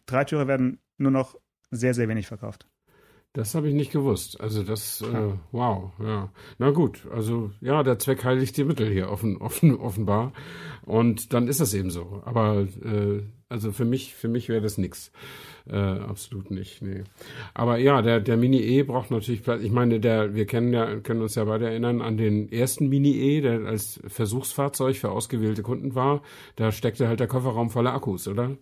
[0.07, 1.39] Dreitürer werden nur noch
[1.71, 2.67] sehr, sehr wenig verkauft.
[3.33, 4.41] Das habe ich nicht gewusst.
[4.41, 6.33] Also das, äh, wow, ja.
[6.59, 10.33] Na gut, also ja, der Zweck heiligt die Mittel hier offen, offen, offenbar.
[10.85, 12.23] Und dann ist das eben so.
[12.25, 15.13] Aber äh, also für mich, für mich wäre das nichts.
[15.69, 17.05] Äh, absolut nicht, nee.
[17.55, 19.63] Aber ja, der, der Mini E braucht natürlich Platz.
[19.63, 23.13] Ich meine, der, wir kennen ja, können uns ja beide erinnern an den ersten Mini
[23.13, 26.23] E, der als Versuchsfahrzeug für ausgewählte Kunden war.
[26.57, 28.57] Da steckte halt der Kofferraum voller Akkus, oder?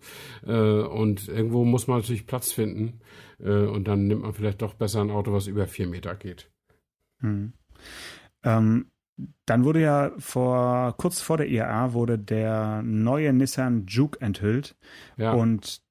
[0.45, 2.99] Äh, und irgendwo muss man natürlich Platz finden.
[3.39, 6.51] Äh, und dann nimmt man vielleicht doch besser ein Auto, was über vier Meter geht.
[7.21, 7.53] Hm.
[8.43, 8.91] Ähm,
[9.45, 14.75] dann wurde ja vor kurz vor der IAA wurde der neue Nissan Juke enthüllt
[15.17, 15.33] ja.
[15.33, 15.81] und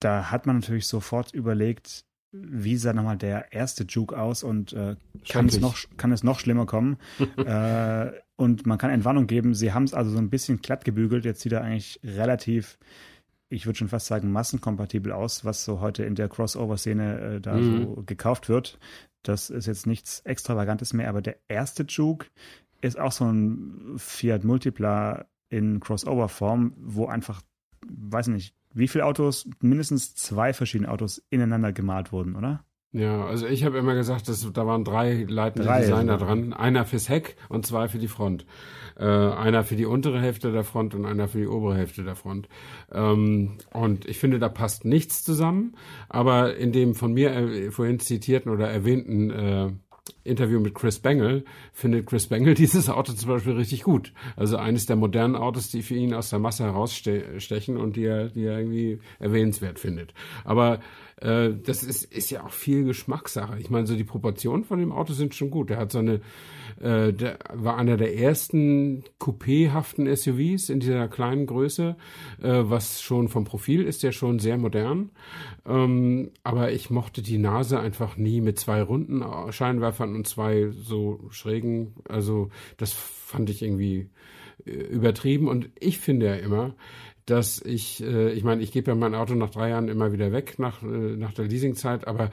[0.00, 4.96] da hat man natürlich sofort überlegt, wie sah nochmal der erste Juke aus und äh,
[5.28, 6.98] kann, es noch, kann es noch schlimmer kommen?
[7.36, 9.54] äh, und man kann Entwarnung geben.
[9.54, 11.24] Sie haben es also so ein bisschen glatt gebügelt.
[11.24, 12.78] Jetzt sieht er eigentlich relativ,
[13.48, 17.54] ich würde schon fast sagen, massenkompatibel aus, was so heute in der Crossover-Szene äh, da
[17.54, 17.82] mhm.
[17.84, 18.78] so gekauft wird.
[19.22, 22.26] Das ist jetzt nichts Extravagantes mehr, aber der erste Juke
[22.84, 27.40] ist auch so ein Fiat Multipla in Crossover-Form, wo einfach,
[27.86, 32.64] weiß nicht, wie viele Autos, mindestens zwei verschiedene Autos ineinander gemalt wurden, oder?
[32.92, 36.18] Ja, also ich habe immer gesagt, dass, da waren drei leitende drei, Designer ja.
[36.18, 36.52] dran.
[36.52, 38.46] Einer fürs Heck und zwei für die Front.
[38.96, 42.14] Äh, einer für die untere Hälfte der Front und einer für die obere Hälfte der
[42.14, 42.48] Front.
[42.92, 45.74] Ähm, und ich finde, da passt nichts zusammen.
[46.08, 49.72] Aber in dem von mir äh, vorhin zitierten oder erwähnten äh,
[50.24, 54.12] Interview mit Chris Bengel findet Chris Bengel dieses Auto zum Beispiel richtig gut.
[54.36, 58.28] Also eines der modernen Autos, die für ihn aus der Masse herausstechen und die er,
[58.30, 60.14] die er irgendwie erwähnenswert findet.
[60.44, 60.80] Aber
[61.20, 63.58] äh, das ist, ist ja auch viel Geschmackssache.
[63.58, 65.70] Ich meine, so die Proportionen von dem Auto sind schon gut.
[65.70, 66.20] Der hat so eine,
[66.80, 71.96] äh, der war einer der ersten coupéhaften SUVs in dieser kleinen Größe,
[72.42, 75.10] äh, was schon vom Profil ist ja schon sehr modern.
[75.66, 81.28] Ähm, aber ich mochte die Nase einfach nie mit zwei runden Scheinwerfern und zwei so
[81.30, 81.94] schrägen.
[82.08, 84.10] Also das fand ich irgendwie
[84.64, 85.48] äh, übertrieben.
[85.48, 86.74] Und ich finde ja immer,
[87.26, 90.32] dass ich, äh, ich meine, ich gebe ja mein Auto nach drei Jahren immer wieder
[90.32, 92.30] weg, nach, äh, nach der Leasingzeit, aber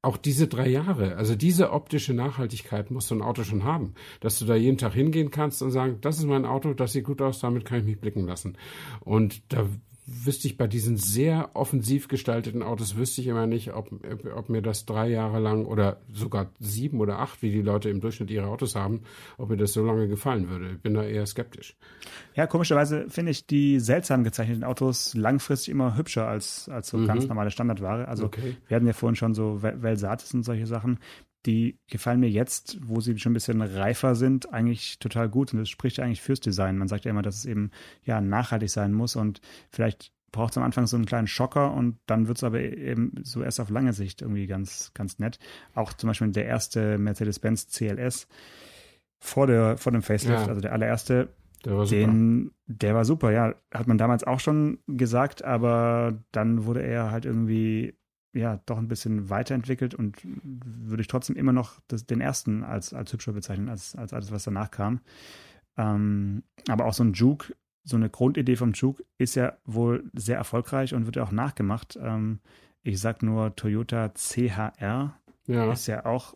[0.00, 4.38] auch diese drei Jahre, also diese optische Nachhaltigkeit muss so ein Auto schon haben, dass
[4.38, 7.20] du da jeden Tag hingehen kannst und sagen, das ist mein Auto, das sieht gut
[7.20, 8.56] aus, damit kann ich mich blicken lassen.
[9.00, 9.66] Und da
[10.10, 13.90] wüsste ich bei diesen sehr offensiv gestalteten Autos, wüsste ich immer nicht, ob,
[14.34, 18.00] ob mir das drei Jahre lang oder sogar sieben oder acht, wie die Leute im
[18.00, 19.02] Durchschnitt ihre Autos haben,
[19.36, 20.70] ob mir das so lange gefallen würde.
[20.72, 21.76] Ich bin da eher skeptisch.
[22.34, 27.06] Ja, komischerweise finde ich die seltsam gezeichneten Autos langfristig immer hübscher als, als so mhm.
[27.06, 28.08] ganz normale Standardware.
[28.08, 28.56] Also okay.
[28.66, 30.98] wir hatten ja vorhin schon so Velsatis und solche Sachen
[31.48, 35.54] die gefallen mir jetzt, wo sie schon ein bisschen reifer sind, eigentlich total gut.
[35.54, 36.76] Und das spricht eigentlich fürs Design.
[36.76, 37.70] Man sagt ja immer, dass es eben
[38.04, 41.96] ja nachhaltig sein muss und vielleicht braucht es am Anfang so einen kleinen Schocker und
[42.04, 45.38] dann wird es aber eben so erst auf lange Sicht irgendwie ganz, ganz nett.
[45.74, 48.28] Auch zum Beispiel der erste Mercedes-Benz CLS
[49.18, 50.48] vor, der, vor dem Facelift, ja.
[50.48, 51.30] also der allererste,
[51.64, 52.00] der war super.
[52.00, 53.54] Den, der war super, ja.
[53.72, 57.97] Hat man damals auch schon gesagt, aber dann wurde er halt irgendwie
[58.32, 62.92] ja doch ein bisschen weiterentwickelt und würde ich trotzdem immer noch das, den ersten als,
[62.92, 65.00] als hübscher bezeichnen, als, als alles, was danach kam.
[65.76, 70.36] Ähm, aber auch so ein Juke, so eine Grundidee vom Juke ist ja wohl sehr
[70.36, 71.98] erfolgreich und wird ja auch nachgemacht.
[72.00, 72.40] Ähm,
[72.82, 75.72] ich sag nur Toyota CHR ja.
[75.72, 76.34] ist ja auch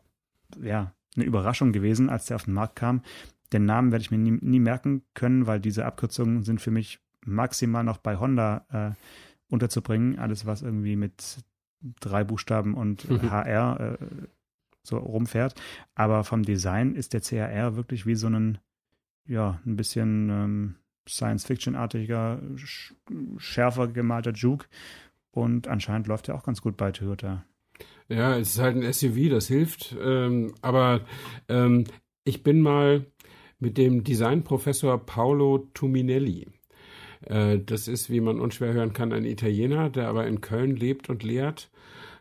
[0.61, 3.02] ja, eine Überraschung gewesen, als der auf den Markt kam.
[3.52, 7.00] Den Namen werde ich mir nie, nie merken können, weil diese Abkürzungen sind für mich
[7.24, 10.18] maximal noch bei Honda äh, unterzubringen.
[10.18, 11.38] Alles, was irgendwie mit
[12.00, 13.30] drei Buchstaben und mhm.
[13.30, 14.06] HR äh,
[14.82, 15.54] so rumfährt.
[15.94, 18.58] Aber vom Design ist der CHR wirklich wie so ein,
[19.26, 20.74] ja, ein bisschen ähm,
[21.08, 22.94] Science-Fiction-artiger, sch
[23.38, 24.66] schärfer gemalter Juke.
[25.30, 27.44] Und anscheinend läuft er auch ganz gut bei Toyota.
[28.08, 29.96] Ja, es ist halt ein SUV, das hilft.
[30.00, 31.00] Ähm, aber
[31.48, 31.84] ähm,
[32.24, 33.06] ich bin mal
[33.58, 36.48] mit dem Designprofessor Paolo Tuminelli
[37.26, 41.08] äh, das ist, wie man unschwer hören kann, ein Italiener, der aber in Köln lebt
[41.11, 41.70] und lehrt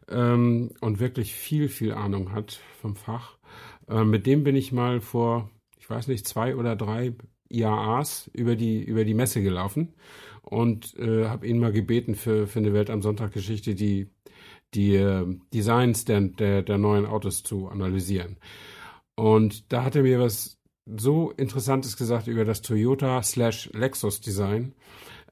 [0.10, 3.38] ähm, und wirklich viel, viel Ahnung hat vom Fach.
[3.90, 7.14] Äh, mit dem bin ich mal vor, ich weiß nicht, zwei oder drei
[7.50, 9.94] IAAs über die, über die Messe gelaufen
[10.42, 14.10] und äh, habe ihn mal gebeten für, für eine Welt am Sonntag Geschichte die,
[14.74, 18.38] die äh, Designs der, der, der neuen Autos zu analysieren.
[19.16, 20.61] Und da hat er mir was
[20.98, 24.74] so Interessantes gesagt über das Toyota slash Lexus Design.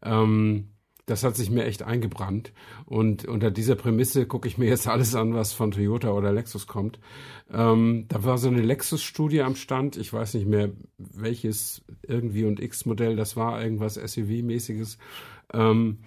[0.02, 0.70] Ähm,
[1.10, 2.54] das hat sich mir echt eingebrannt.
[2.86, 6.68] Und unter dieser Prämisse gucke ich mir jetzt alles an, was von Toyota oder Lexus
[6.68, 7.00] kommt.
[7.52, 9.98] Ähm, da war so eine Lexus-Studie am Stand.
[9.98, 10.70] Ich weiß nicht mehr,
[11.00, 15.00] welches irgendwie und X-Modell das war, irgendwas SUV-mäßiges.
[15.52, 15.98] Ähm,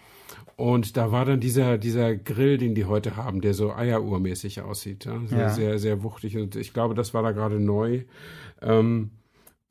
[0.55, 5.05] und da war dann dieser, dieser Grill, den die heute haben, der so Eieruhrmäßig aussieht.
[5.05, 5.21] Ja?
[5.27, 5.49] Sehr, ja.
[5.49, 6.37] sehr, sehr wuchtig.
[6.37, 8.05] Und ich glaube, das war da gerade neu.
[8.61, 9.11] Ähm,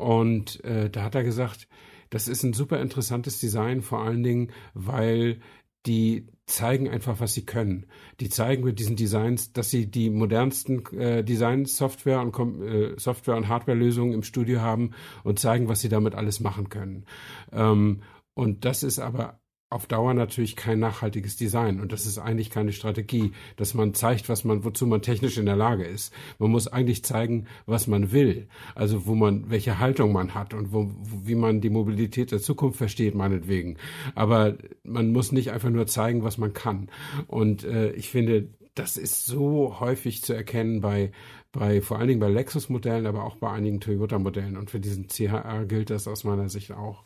[0.01, 1.67] und äh, da hat er gesagt,
[2.09, 5.39] das ist ein super interessantes Design, vor allen Dingen, weil
[5.85, 7.87] die zeigen einfach, was sie können.
[8.19, 13.47] Die zeigen mit diesen Designs, dass sie die modernsten äh, Design-Software und äh, Software- und
[13.47, 14.91] Hardware-Lösungen im Studio haben
[15.23, 17.05] und zeigen, was sie damit alles machen können.
[17.51, 18.01] Ähm,
[18.33, 19.40] und das ist aber
[19.71, 24.27] auf Dauer natürlich kein nachhaltiges Design und das ist eigentlich keine Strategie, dass man zeigt,
[24.27, 26.13] was man, wozu man technisch in der Lage ist.
[26.39, 30.73] Man muss eigentlich zeigen, was man will, also wo man, welche Haltung man hat und
[30.73, 30.91] wo,
[31.23, 33.77] wie man die Mobilität der Zukunft versteht, meinetwegen.
[34.13, 36.89] Aber man muss nicht einfach nur zeigen, was man kann.
[37.27, 41.11] Und äh, ich finde, das ist so häufig zu erkennen bei
[41.53, 44.57] bei vor allen Dingen bei Lexus-Modellen, aber auch bei einigen Toyota-Modellen.
[44.57, 47.03] Und für diesen CHR gilt das aus meiner Sicht auch.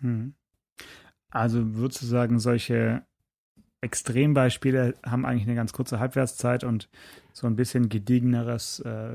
[0.00, 0.34] Hm.
[1.32, 3.02] Also würdest du sagen, solche
[3.80, 6.88] Extrembeispiele haben eigentlich eine ganz kurze Halbwertszeit und
[7.32, 9.10] so ein bisschen gediegeneres, äh,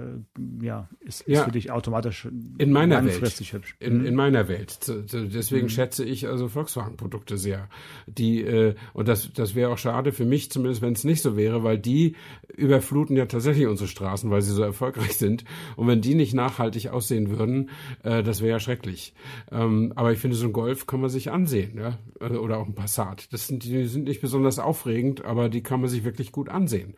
[0.62, 2.27] ja, ist, ist ja, für dich automatisch
[2.58, 3.63] in meiner langfristig Welt.
[3.63, 3.75] hübsch.
[3.80, 4.15] In, in mhm.
[4.15, 4.80] meiner Welt.
[4.88, 5.69] Deswegen mhm.
[5.69, 7.69] schätze ich also Volkswagen-Produkte sehr.
[8.08, 11.38] Die, äh, und das, das wäre auch schade für mich, zumindest wenn es nicht so
[11.38, 12.15] wäre, weil die
[12.56, 15.43] überfluten ja tatsächlich unsere Straßen, weil sie so erfolgreich sind.
[15.75, 17.69] Und wenn die nicht nachhaltig aussehen würden,
[18.03, 19.13] äh, das wäre ja schrecklich.
[19.51, 21.97] Ähm, aber ich finde, so ein Golf kann man sich ansehen, ja.
[22.19, 23.32] Oder auch ein Passat.
[23.32, 26.95] Das sind, die sind nicht besonders aufregend, aber die kann man sich wirklich gut ansehen.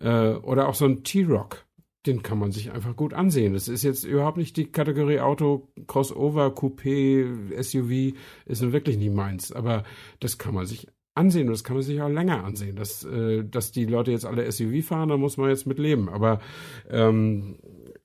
[0.00, 1.66] Äh, oder auch so ein T-Rock.
[2.06, 3.52] Den kann man sich einfach gut ansehen.
[3.52, 9.14] Das ist jetzt überhaupt nicht die Kategorie Auto, Crossover, Coupé, SUV, ist nun wirklich nicht
[9.14, 9.52] meins.
[9.52, 9.84] Aber
[10.18, 12.76] das kann man sich ansehen und das kann man sich auch länger ansehen.
[12.76, 16.08] Dass, äh, dass die Leute jetzt alle SUV fahren, da muss man jetzt mit leben.
[16.08, 16.40] Aber
[16.88, 17.58] ähm,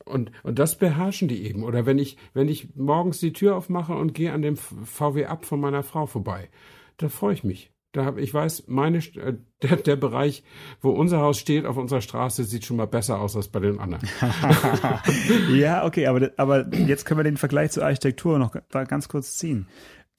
[0.05, 1.63] und, und das beherrschen die eben.
[1.63, 5.45] Oder wenn ich, wenn ich morgens die Tür aufmache und gehe an dem VW ab
[5.45, 6.49] von meiner Frau vorbei,
[6.97, 7.71] da freue ich mich.
[7.95, 10.43] Da habe ich weiß, meine äh, der, der Bereich,
[10.81, 13.79] wo unser Haus steht auf unserer Straße, sieht schon mal besser aus als bei den
[13.79, 14.05] anderen.
[15.55, 19.67] ja, okay, aber, aber jetzt können wir den Vergleich zur Architektur noch ganz kurz ziehen.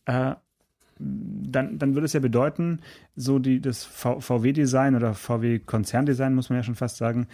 [0.07, 0.37] Äh,
[0.99, 2.81] dann, dann würde es ja bedeuten,
[3.15, 7.29] so die, das VW-Design oder VW-Konzerndesign, muss man ja schon fast sagen,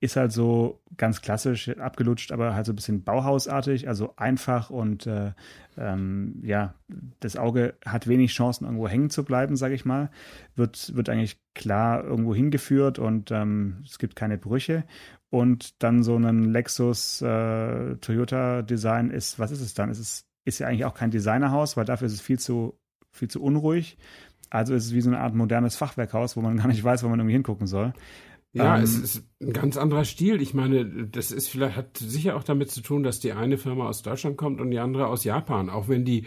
[0.00, 5.06] ist halt so ganz klassisch abgelutscht, aber halt so ein bisschen Bauhausartig, also einfach und
[5.06, 5.32] äh,
[5.76, 6.74] ähm, ja,
[7.20, 10.10] das Auge hat wenig Chancen, irgendwo hängen zu bleiben, sage ich mal.
[10.54, 14.84] Wird, wird eigentlich klar irgendwo hingeführt und ähm, es gibt keine Brüche.
[15.30, 19.90] Und dann so ein Lexus äh, Toyota Design ist, was ist es dann?
[19.90, 22.78] Es ist, ist ja eigentlich auch kein Designerhaus, weil dafür ist es viel zu,
[23.10, 23.98] viel zu unruhig.
[24.50, 27.08] Also ist es wie so eine Art modernes Fachwerkhaus, wo man gar nicht weiß, wo
[27.08, 27.92] man irgendwie hingucken soll.
[28.52, 30.40] Ja, ähm, es ist ein ganz anderer Stil.
[30.40, 33.88] Ich meine, das ist vielleicht, hat sicher auch damit zu tun, dass die eine Firma
[33.88, 35.70] aus Deutschland kommt und die andere aus Japan.
[35.70, 36.26] Auch wenn die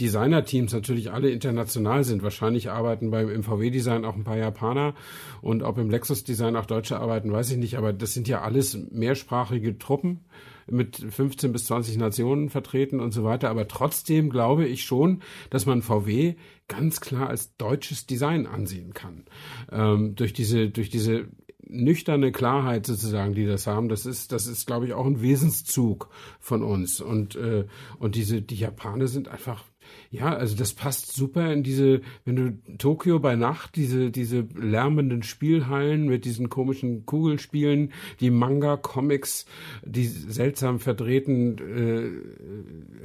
[0.00, 2.22] Designer-Teams natürlich alle international sind.
[2.22, 4.94] Wahrscheinlich arbeiten beim MVW-Design auch ein paar Japaner
[5.40, 7.78] und ob im Lexus-Design auch Deutsche arbeiten, weiß ich nicht.
[7.78, 10.24] Aber das sind ja alles mehrsprachige Truppen
[10.66, 13.50] mit 15 bis 20 Nationen vertreten und so weiter.
[13.50, 16.34] Aber trotzdem glaube ich schon, dass man VW
[16.66, 19.24] ganz klar als deutsches Design ansehen kann.
[19.70, 21.28] Ähm, durch diese, durch diese
[21.68, 26.08] nüchterne Klarheit sozusagen, die das haben, das ist, das ist, glaube ich, auch ein Wesenszug
[26.40, 27.00] von uns.
[27.00, 27.66] Und, äh,
[27.98, 29.64] und diese, die Japaner sind einfach
[30.10, 35.22] ja, also das passt super in diese, wenn du Tokio bei Nacht, diese, diese lärmenden
[35.22, 39.46] Spielhallen mit diesen komischen Kugelspielen, die Manga, Comics,
[39.84, 42.04] die seltsam verdrehten äh,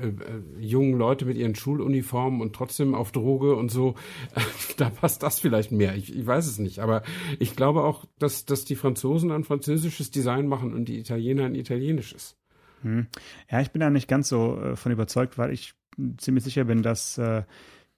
[0.04, 3.96] äh, äh, jungen Leute mit ihren Schuluniformen und trotzdem auf Droge und so,
[4.78, 5.96] da passt das vielleicht mehr.
[5.96, 6.80] Ich, ich weiß es nicht.
[6.80, 7.04] Aber
[7.40, 11.56] ich glaube auch, dass, dass die Franzosen ein französisches Design machen und die Italiener ein
[11.56, 12.36] italienisches.
[12.82, 13.08] Hm.
[13.50, 15.74] Ja, ich bin da nicht ganz so äh, von überzeugt, weil ich
[16.18, 17.44] ziemlich sicher bin, dass äh,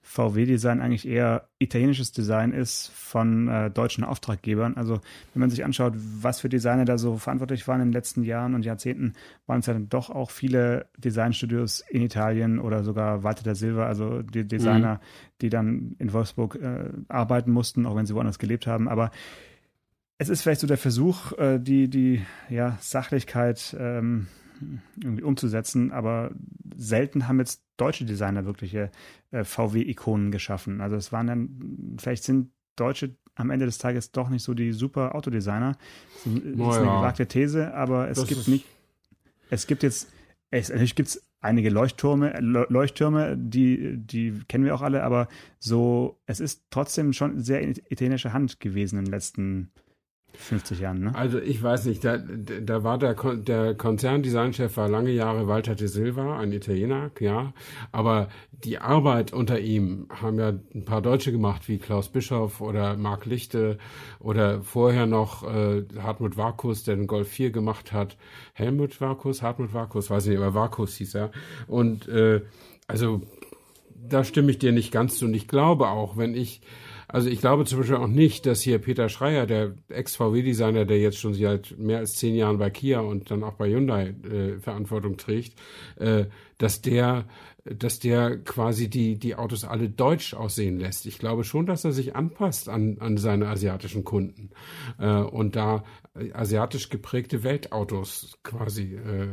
[0.03, 4.75] VW-Design eigentlich eher italienisches Design ist von äh, deutschen Auftraggebern.
[4.75, 4.99] Also
[5.33, 8.55] wenn man sich anschaut, was für Designer da so verantwortlich waren in den letzten Jahren
[8.55, 9.13] und Jahrzehnten,
[9.45, 13.85] waren es ja dann doch auch viele Designstudios in Italien oder sogar Walter der Silva,
[13.85, 14.99] also die Designer, mhm.
[15.41, 18.89] die dann in Wolfsburg äh, arbeiten mussten, auch wenn sie woanders gelebt haben.
[18.89, 19.11] Aber
[20.17, 24.27] es ist vielleicht so der Versuch, äh, die, die ja, Sachlichkeit ähm,
[25.01, 26.31] irgendwie umzusetzen, aber
[26.75, 28.91] selten haben jetzt deutsche Designer wirkliche
[29.31, 30.81] äh, VW-Ikonen geschaffen.
[30.81, 34.71] Also es waren dann, vielleicht sind Deutsche am Ende des Tages doch nicht so die
[34.73, 35.77] super Autodesigner.
[36.25, 38.65] Das ist, oh, ist eine gewagte These, aber es das gibt nicht,
[39.49, 40.11] es gibt jetzt,
[40.49, 45.27] es, natürlich gibt es einige Leuchttürme, Leuchttürme, die, die kennen wir auch alle, aber
[45.59, 49.71] so, es ist trotzdem schon sehr italienische Hand gewesen in den letzten
[50.33, 51.15] 50 Jahren, ne?
[51.15, 55.87] Also ich weiß nicht, da, da war der, der Konzerndesignchef war lange Jahre Walter de
[55.87, 57.53] Silva, ein Italiener, ja.
[57.91, 62.97] Aber die Arbeit unter ihm haben ja ein paar Deutsche gemacht, wie Klaus Bischoff oder
[62.97, 63.77] Marc Lichte
[64.19, 68.17] oder vorher noch äh, Hartmut Varkus, der den Golf 4 gemacht hat.
[68.53, 71.31] Helmut Varkus, Hartmut Varkus, weiß nicht, aber Varkus hieß er.
[71.67, 72.41] Und äh,
[72.87, 73.21] also
[73.95, 75.25] da stimme ich dir nicht ganz zu.
[75.25, 76.61] Und ich glaube auch, wenn ich
[77.11, 81.17] also ich glaube zum Beispiel auch nicht, dass hier Peter Schreier, der Ex-VW-Designer, der jetzt
[81.17, 85.17] schon seit mehr als zehn Jahren bei Kia und dann auch bei Hyundai äh, Verantwortung
[85.17, 85.53] trägt,
[85.97, 86.25] äh,
[86.57, 87.25] dass der
[87.65, 91.05] dass der quasi die, die Autos alle deutsch aussehen lässt.
[91.05, 94.49] Ich glaube schon, dass er sich anpasst an, an seine asiatischen Kunden
[94.97, 95.83] äh, und da
[96.33, 99.29] asiatisch geprägte Weltautos quasi äh,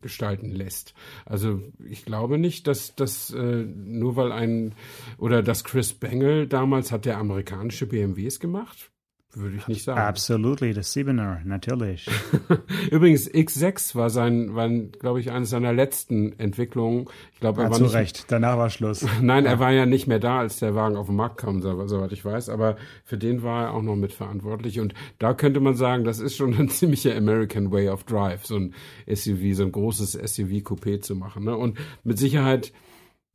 [0.00, 0.94] gestalten lässt.
[1.24, 4.74] Also ich glaube nicht, dass das äh, nur weil ein
[5.18, 8.90] oder dass Chris Bengel damals hat der amerikanische BMWs gemacht.
[9.34, 10.00] Würde ich nicht sagen.
[10.00, 12.08] Absolutely, das Siebener, natürlich.
[12.90, 17.08] Übrigens, X6 war sein, war, glaube ich, eines seiner letzten Entwicklungen.
[17.34, 18.24] Ich glaube, er ja, war zu nicht, Recht.
[18.28, 19.04] Danach war Schluss.
[19.20, 19.50] Nein, ja.
[19.50, 22.24] er war ja nicht mehr da, als der Wagen auf den Markt kam, soweit ich
[22.24, 22.48] weiß.
[22.48, 24.80] Aber für den war er auch noch mitverantwortlich.
[24.80, 28.56] Und da könnte man sagen, das ist schon ein ziemlicher American Way of Drive, so
[28.56, 28.74] ein
[29.06, 31.44] SUV, so ein großes SUV-Coupé zu machen.
[31.44, 31.54] Ne?
[31.54, 32.72] Und mit Sicherheit,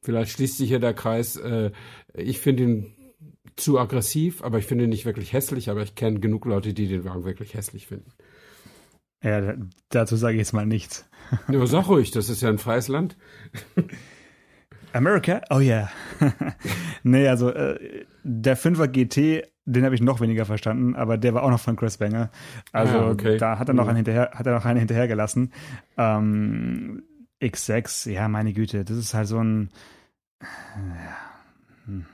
[0.01, 1.35] vielleicht schließt sich hier der Kreis.
[1.35, 1.69] Äh,
[2.15, 2.95] ich finde ihn
[3.55, 6.87] zu aggressiv, aber ich finde ihn nicht wirklich hässlich, aber ich kenne genug Leute, die
[6.87, 8.11] den Wagen wirklich hässlich finden.
[9.23, 9.55] Ja,
[9.89, 11.09] dazu sage ich jetzt mal nichts.
[11.47, 13.15] Ja, sag ruhig, das ist ja ein freies Land.
[14.93, 15.41] America?
[15.49, 15.89] Oh yeah.
[17.03, 21.43] nee, also äh, der 5er GT, den habe ich noch weniger verstanden, aber der war
[21.43, 22.29] auch noch von Chris Banger.
[22.71, 23.37] Also ah, okay.
[23.37, 23.89] da hat er noch mhm.
[23.89, 25.53] einen hinterher, hat er noch einen hinterhergelassen.
[25.97, 27.03] Ähm,
[27.41, 29.69] X6, ja, meine Güte, das ist halt so ein
[30.41, 31.17] ja,
[31.85, 32.05] hm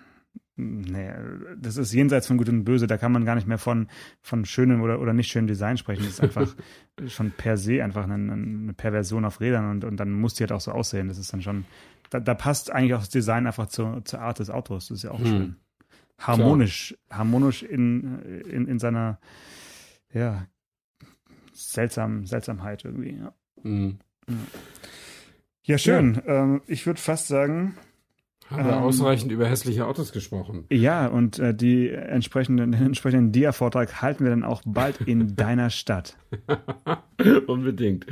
[0.60, 1.12] nee,
[1.58, 3.88] das ist jenseits von Gut und Böse, da kann man gar nicht mehr von,
[4.22, 6.04] von schönem oder, oder nicht schönem Design sprechen.
[6.04, 6.56] Das ist einfach
[7.08, 10.52] schon per se einfach eine, eine Perversion auf Rädern und, und dann muss die halt
[10.52, 11.08] auch so aussehen.
[11.08, 11.66] Das ist dann schon,
[12.10, 14.88] da, da passt eigentlich auch das Design einfach zur, zur Art des Autos.
[14.88, 15.26] Das ist ja auch hm.
[15.26, 15.56] schön.
[16.20, 17.20] Harmonisch, Klar.
[17.20, 19.20] harmonisch in, in, in seiner,
[20.14, 20.48] ja,
[21.54, 23.34] seltsam, Seltsamheit irgendwie, ja.
[23.62, 24.00] Hm.
[25.64, 26.22] Ja, schön.
[26.26, 26.44] Ja.
[26.44, 27.76] Ähm, ich würde fast sagen,
[28.50, 30.66] haben wir ähm, ausreichend über hässliche Autos gesprochen.
[30.72, 35.70] Ja, und äh, die entsprechenden, den entsprechenden Dia-Vortrag halten wir dann auch bald in deiner
[35.70, 36.18] Stadt.
[37.48, 38.08] Unbedingt.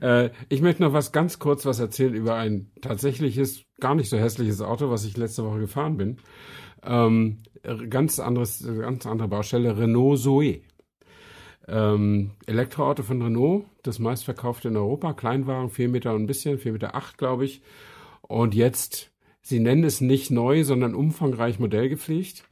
[0.00, 4.16] Äh, ich möchte noch was ganz kurz was erzählen über ein tatsächliches, gar nicht so
[4.16, 6.16] hässliches Auto, was ich letzte Woche gefahren bin.
[6.82, 7.42] Ähm,
[7.88, 10.60] ganz anderes, ganz andere Baustelle, Renault Zoe.
[11.68, 16.72] Ähm, Elektroauto von Renault, das meistverkaufte in Europa, Kleinwagen, 4 Meter und ein bisschen, 4
[16.72, 17.60] Meter 8, glaube ich.
[18.22, 19.10] Und jetzt
[19.46, 22.42] Sie nennen es nicht neu, sondern umfangreich modellgepflegt.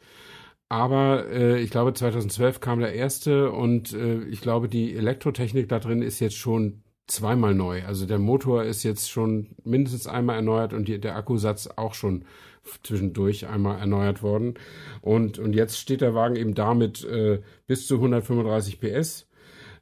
[0.69, 5.81] Aber äh, ich glaube, 2012 kam der erste und äh, ich glaube, die Elektrotechnik da
[5.81, 7.85] drin ist jetzt schon zweimal neu.
[7.85, 12.27] Also der Motor ist jetzt schon mindestens einmal erneuert und die, der Akkusatz auch schon
[12.85, 14.55] zwischendurch einmal erneuert worden.
[15.01, 19.29] Und, und jetzt steht der Wagen eben damit äh, bis zu 135 PS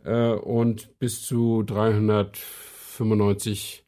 [0.02, 3.84] äh, und bis zu 395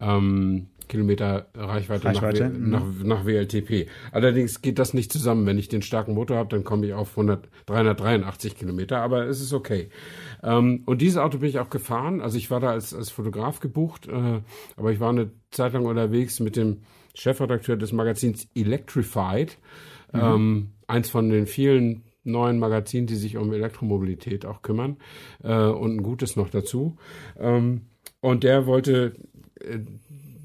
[0.00, 3.08] ähm, Kilometer Reichweite, Reichweite nach, nach, mhm.
[3.08, 3.88] nach, WLTP.
[4.12, 5.46] Allerdings geht das nicht zusammen.
[5.46, 9.40] Wenn ich den starken Motor habe, dann komme ich auf 100, 383 Kilometer, aber es
[9.40, 9.88] ist okay.
[10.42, 12.20] Ähm, und dieses Auto bin ich auch gefahren.
[12.20, 14.40] Also ich war da als, als Fotograf gebucht, äh,
[14.76, 16.82] aber ich war eine Zeit lang unterwegs mit dem
[17.14, 19.58] Chefredakteur des Magazins Electrified,
[20.12, 20.20] mhm.
[20.20, 24.96] ähm, eins von den vielen neuen Magazinen, die sich um Elektromobilität auch kümmern
[25.42, 26.96] äh, und ein gutes noch dazu.
[27.38, 27.82] Ähm,
[28.20, 29.14] und der wollte
[29.60, 29.80] äh,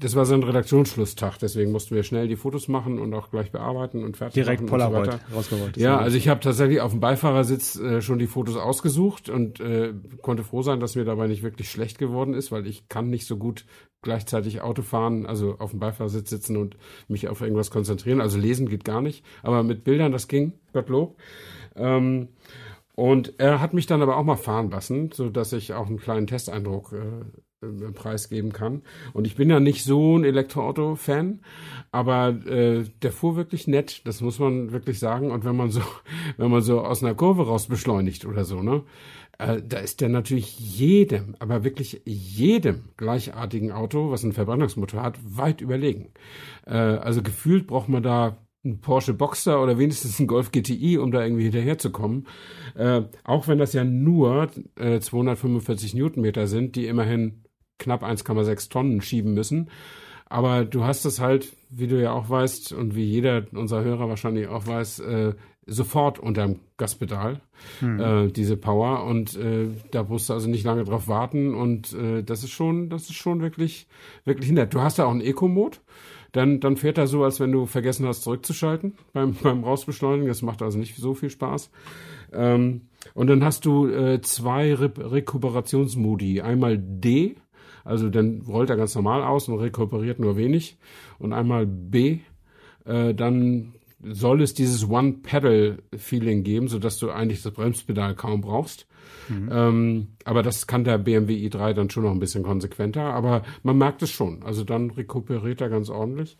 [0.00, 3.52] das war so ein Redaktionsschlusstag, deswegen mussten wir schnell die Fotos machen und auch gleich
[3.52, 5.76] bearbeiten und fertig Direkt machen Polaroid so rausgeholt.
[5.76, 9.92] Ja, also ich habe tatsächlich auf dem Beifahrersitz äh, schon die Fotos ausgesucht und äh,
[10.22, 13.26] konnte froh sein, dass mir dabei nicht wirklich schlecht geworden ist, weil ich kann nicht
[13.26, 13.66] so gut
[14.02, 16.76] gleichzeitig Auto fahren, also auf dem Beifahrersitz sitzen und
[17.08, 18.20] mich auf irgendwas konzentrieren.
[18.20, 21.16] Also lesen geht gar nicht, aber mit Bildern, das ging, Gottlob.
[21.76, 22.28] Ähm,
[22.94, 25.98] und er hat mich dann aber auch mal fahren lassen, so dass ich auch einen
[25.98, 27.24] kleinen Testeindruck äh,
[27.94, 28.82] preisgeben kann.
[29.12, 31.40] Und ich bin ja nicht so ein Elektroauto-Fan,
[31.92, 35.30] aber äh, der fuhr wirklich nett, das muss man wirklich sagen.
[35.30, 35.82] Und wenn man so,
[36.36, 38.82] wenn man so aus einer Kurve raus beschleunigt oder so, ne,
[39.38, 45.18] äh, da ist der natürlich jedem, aber wirklich jedem gleichartigen Auto, was einen Verbrennungsmotor hat,
[45.22, 46.12] weit überlegen.
[46.66, 51.12] Äh, also gefühlt braucht man da ein Porsche Boxster oder wenigstens ein Golf GTI, um
[51.12, 52.26] da irgendwie hinterherzukommen.
[52.74, 57.42] Äh, auch wenn das ja nur äh, 245 Newtonmeter sind, die immerhin
[57.80, 59.70] knapp 1,6 Tonnen schieben müssen.
[60.26, 64.08] Aber du hast es halt, wie du ja auch weißt und wie jeder unserer Hörer
[64.08, 65.34] wahrscheinlich auch weiß, äh,
[65.66, 67.40] sofort unterm Gaspedal,
[67.80, 68.00] hm.
[68.00, 69.04] äh, diese Power.
[69.04, 71.54] Und äh, da musst du also nicht lange drauf warten.
[71.54, 73.88] Und äh, das ist schon, das ist schon wirklich,
[74.24, 74.72] wirklich nett.
[74.72, 75.78] Du hast ja auch einen Eco-Mode.
[76.32, 80.28] Dann, dann fährt er so, als wenn du vergessen hast, zurückzuschalten beim, beim Rausbeschleunigen.
[80.28, 81.70] Das macht also nicht so viel Spaß.
[82.32, 82.82] Ähm,
[83.14, 86.40] und dann hast du äh, zwei Re Rekuperationsmodi.
[86.40, 87.34] Einmal D,
[87.84, 90.78] also dann rollt er ganz normal aus und rekuperiert nur wenig.
[91.18, 92.18] Und einmal B,
[92.84, 98.86] äh, dann soll es dieses One-Pedal-Feeling geben, sodass du eigentlich das Bremspedal kaum brauchst.
[99.28, 99.48] Mhm.
[99.52, 103.02] Ähm, aber das kann der BMW i3 dann schon noch ein bisschen konsequenter.
[103.02, 104.42] Aber man merkt es schon.
[104.42, 106.38] Also dann rekuperiert er ganz ordentlich.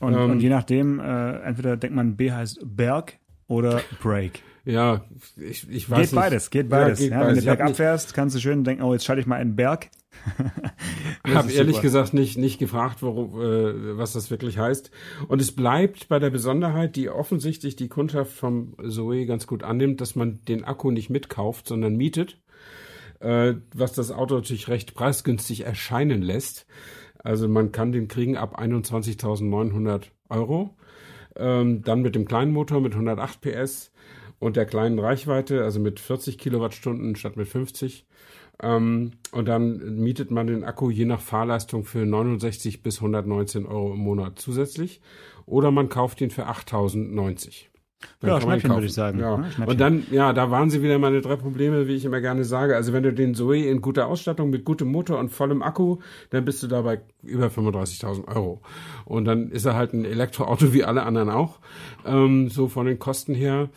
[0.00, 4.42] Und, ähm, und je nachdem, äh, entweder denkt man, B heißt Berg oder Break.
[4.64, 5.04] Ja,
[5.36, 6.14] ich, ich weiß geht nicht.
[6.14, 7.36] Beides, geht beides, geht ja, beides.
[7.36, 9.90] Wenn du bergab fährst, kannst du schön denken, oh, jetzt schalte ich mal einen Berg.
[11.24, 11.82] Ich habe ehrlich super.
[11.86, 14.90] gesagt nicht, nicht gefragt, worum, äh, was das wirklich heißt.
[15.28, 20.00] Und es bleibt bei der Besonderheit, die offensichtlich die Kundschaft vom Zoe ganz gut annimmt,
[20.00, 22.38] dass man den Akku nicht mitkauft, sondern mietet.
[23.20, 26.66] Äh, was das Auto natürlich recht preisgünstig erscheinen lässt.
[27.18, 30.76] Also man kann den kriegen ab 21.900 Euro.
[31.36, 33.92] Ähm, dann mit dem kleinen Motor mit 108 PS
[34.38, 38.06] und der kleinen Reichweite, also mit 40 Kilowattstunden statt mit 50.
[38.62, 43.92] Ähm, und dann mietet man den Akku je nach Fahrleistung für 69 bis 119 Euro
[43.92, 45.00] im Monat zusätzlich.
[45.46, 47.70] Oder man kauft ihn für 8090.
[48.20, 49.18] Dann ja, Schnäppchen würde ich sagen.
[49.18, 49.44] Ja.
[49.58, 52.44] ja und dann, ja, da waren sie wieder meine drei Probleme, wie ich immer gerne
[52.44, 52.76] sage.
[52.76, 55.98] Also wenn du den Zoe in guter Ausstattung mit gutem Motor und vollem Akku,
[56.30, 58.60] dann bist du dabei über 35.000 Euro.
[59.04, 61.58] Und dann ist er halt ein Elektroauto wie alle anderen auch,
[62.04, 63.70] ähm, so von den Kosten her.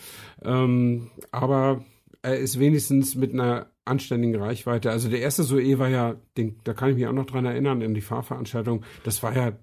[0.43, 1.83] Ähm, aber
[2.21, 4.91] er ist wenigstens mit einer anständigen Reichweite.
[4.91, 7.81] Also der erste Zoe war ja, den, da kann ich mich auch noch dran erinnern,
[7.81, 9.53] in die Fahrveranstaltung, das war ja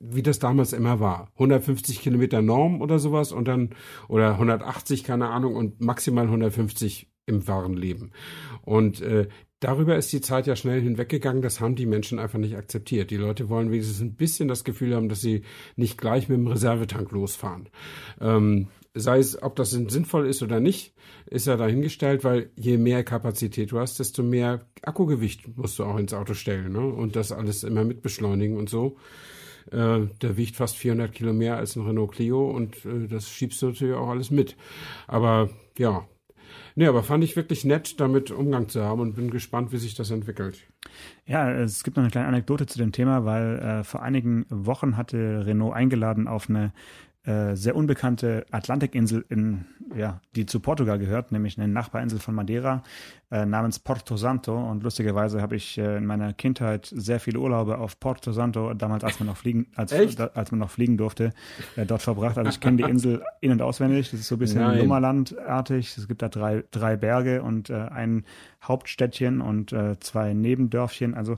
[0.00, 1.30] wie das damals immer war.
[1.34, 3.70] 150 Kilometer Norm oder sowas und dann,
[4.06, 8.12] oder 180, keine Ahnung, und maximal 150 im wahren Leben.
[8.62, 9.28] Und äh,
[9.60, 11.42] darüber ist die Zeit ja schnell hinweggegangen.
[11.42, 13.10] Das haben die Menschen einfach nicht akzeptiert.
[13.10, 15.42] Die Leute wollen wenigstens ein bisschen das Gefühl haben, dass sie
[15.76, 17.68] nicht gleich mit dem Reservetank losfahren.
[18.20, 18.68] Ähm,
[18.98, 20.94] sei es, ob das sinnvoll ist oder nicht,
[21.26, 25.98] ist ja dahingestellt, weil je mehr Kapazität du hast, desto mehr Akkugewicht musst du auch
[25.98, 26.80] ins Auto stellen ne?
[26.80, 28.96] und das alles immer mit beschleunigen und so.
[29.70, 33.60] Äh, der wiegt fast 400 Kilo mehr als ein Renault Clio und äh, das schiebst
[33.60, 34.56] du natürlich auch alles mit.
[35.06, 36.06] Aber ja,
[36.78, 39.96] Nee, aber fand ich wirklich nett, damit Umgang zu haben und bin gespannt, wie sich
[39.96, 40.60] das entwickelt.
[41.26, 44.96] Ja, es gibt noch eine kleine Anekdote zu dem Thema, weil äh, vor einigen Wochen
[44.96, 46.72] hatte Renault eingeladen auf eine
[47.28, 52.82] äh, sehr unbekannte Atlantikinsel, in, ja, die zu Portugal gehört, nämlich eine Nachbarinsel von Madeira
[53.30, 54.56] äh, namens Porto Santo.
[54.56, 59.04] Und lustigerweise habe ich äh, in meiner Kindheit sehr viele Urlaube auf Porto Santo, damals
[59.04, 61.34] als man noch fliegen, als, da, als man noch fliegen durfte,
[61.76, 62.38] äh, dort verbracht.
[62.38, 64.10] Also ich kenne die Insel in- und auswendig.
[64.10, 65.98] Das ist so ein bisschen Lummerlandartig.
[65.98, 68.24] Es gibt da drei, drei Berge und äh, ein
[68.62, 71.14] Hauptstädtchen und zwei Nebendörfchen.
[71.14, 71.36] Also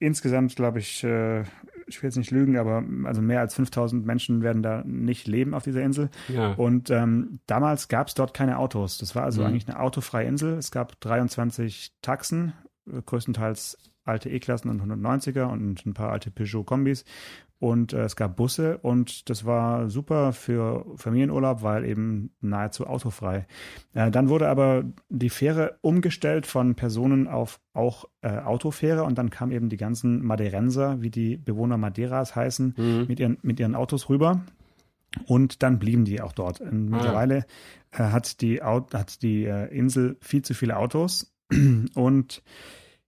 [0.00, 1.44] insgesamt, glaube ich, äh,
[1.90, 5.54] ich will jetzt nicht lügen, aber also mehr als 5000 Menschen werden da nicht leben
[5.54, 6.08] auf dieser Insel.
[6.28, 6.52] Ja.
[6.52, 8.98] Und ähm, damals gab es dort keine Autos.
[8.98, 9.48] Das war also mhm.
[9.48, 10.54] eigentlich eine autofreie Insel.
[10.54, 12.52] Es gab 23 Taxen,
[12.86, 17.04] äh, größtenteils alte E-Klassen und 190er und ein paar alte Peugeot-Kombis
[17.60, 23.46] und äh, es gab Busse und das war super für Familienurlaub, weil eben nahezu autofrei.
[23.92, 29.28] Äh, dann wurde aber die Fähre umgestellt von Personen auf auch äh, Autofähre und dann
[29.28, 33.04] kamen eben die ganzen Madeirenser, wie die Bewohner Madeiras heißen, mhm.
[33.06, 34.40] mit, ihren, mit ihren Autos rüber.
[35.26, 36.60] Und dann blieben die auch dort.
[36.60, 37.44] Und mittlerweile
[37.90, 38.12] ah.
[38.12, 41.34] hat die, hat die äh, Insel viel zu viele Autos
[41.94, 42.42] und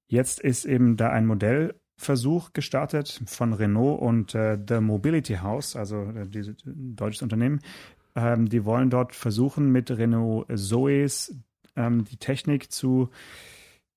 [0.08, 5.76] jetzt ist eben da ein Modell Versuch gestartet von Renault und äh, The Mobility House,
[5.76, 7.60] also äh, dieses deutsches Unternehmen.
[8.14, 11.34] Ähm, die wollen dort versuchen, mit Renault Zoes
[11.76, 13.10] ähm, die Technik zu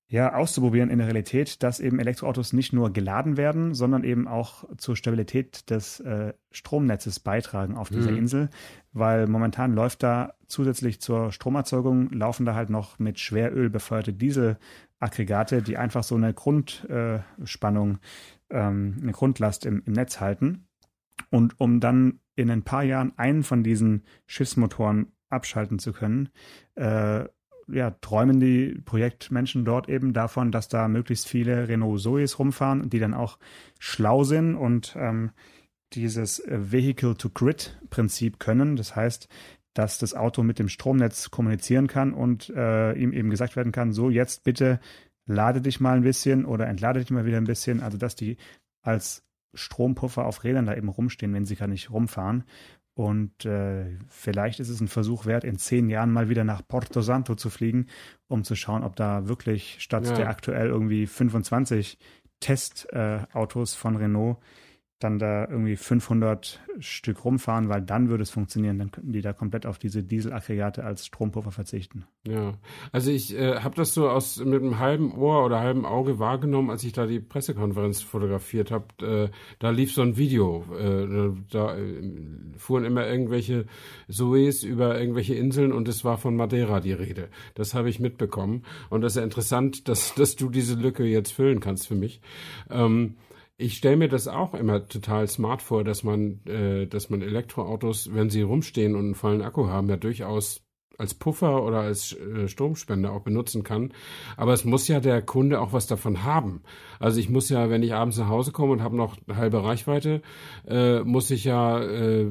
[0.08, 4.64] ja, auszuprobieren in der Realität, dass eben Elektroautos nicht nur geladen werden, sondern eben auch
[4.76, 8.18] zur Stabilität des äh, Stromnetzes beitragen auf dieser mhm.
[8.18, 8.50] Insel,
[8.92, 15.62] weil momentan läuft da zusätzlich zur Stromerzeugung laufen da halt noch mit Schweröl befeuerte Dieselaggregate,
[15.62, 17.98] die einfach so eine Grundspannung,
[18.48, 20.68] äh, ähm, eine Grundlast im, im Netz halten.
[21.30, 26.28] Und um dann in ein paar Jahren einen von diesen Schiffsmotoren abschalten zu können,
[26.76, 27.24] äh,
[27.68, 32.98] ja, träumen die Projektmenschen dort eben davon, dass da möglichst viele Renault Zoes rumfahren, die
[32.98, 33.38] dann auch
[33.78, 35.30] schlau sind und ähm,
[35.92, 38.76] dieses Vehicle-to-Grid-Prinzip können.
[38.76, 39.28] Das heißt,
[39.74, 43.92] dass das Auto mit dem Stromnetz kommunizieren kann und äh, ihm eben gesagt werden kann,
[43.92, 44.80] so jetzt bitte
[45.26, 47.82] lade dich mal ein bisschen oder entlade dich mal wieder ein bisschen.
[47.82, 48.36] Also dass die
[48.82, 52.44] als Strompuffer auf Rädern da eben rumstehen, wenn sie gar nicht rumfahren.
[52.96, 57.02] Und äh, vielleicht ist es ein Versuch wert, in zehn Jahren mal wieder nach Porto
[57.02, 57.88] Santo zu fliegen,
[58.26, 60.14] um zu schauen, ob da wirklich statt ja.
[60.14, 61.98] der aktuell irgendwie 25
[62.40, 64.38] Testautos äh, von Renault
[64.98, 68.78] dann da irgendwie 500 Stück rumfahren, weil dann würde es funktionieren.
[68.78, 72.06] Dann könnten die da komplett auf diese Dieselaggregate als Strompuffer verzichten.
[72.26, 72.54] Ja,
[72.92, 76.70] also ich äh, habe das so aus mit einem halben Ohr oder halben Auge wahrgenommen,
[76.70, 78.86] als ich da die Pressekonferenz fotografiert habe.
[79.02, 79.28] Äh,
[79.58, 80.64] da lief so ein Video.
[80.78, 82.12] Äh, da äh,
[82.56, 83.66] fuhren immer irgendwelche
[84.08, 87.28] Suez über irgendwelche Inseln und es war von Madeira die Rede.
[87.54, 91.32] Das habe ich mitbekommen und das ist ja interessant, dass dass du diese Lücke jetzt
[91.32, 92.20] füllen kannst für mich.
[92.70, 93.16] Ähm,
[93.58, 98.12] ich stelle mir das auch immer total smart vor, dass man, äh, dass man Elektroautos,
[98.12, 100.65] wenn sie rumstehen und einen vollen Akku haben, ja durchaus
[100.98, 103.92] als Puffer oder als äh, Stromspender auch benutzen kann.
[104.36, 106.62] Aber es muss ja der Kunde auch was davon haben.
[106.98, 110.22] Also ich muss ja, wenn ich abends nach Hause komme und habe noch halbe Reichweite,
[110.66, 112.26] äh, muss ich ja äh,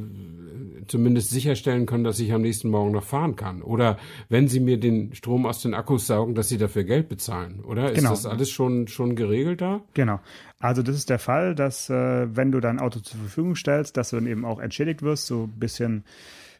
[0.87, 3.61] zumindest sicherstellen können, dass ich am nächsten Morgen noch fahren kann.
[3.61, 3.97] Oder
[4.29, 7.91] wenn sie mir den Strom aus den Akkus saugen, dass sie dafür Geld bezahlen, oder?
[7.91, 8.09] Ist genau.
[8.11, 9.81] das alles schon, schon geregelt da?
[9.93, 10.19] Genau.
[10.59, 14.09] Also das ist der Fall, dass äh, wenn du dein Auto zur Verfügung stellst, dass
[14.09, 16.05] du dann eben auch entschädigt wirst, so ein bisschen,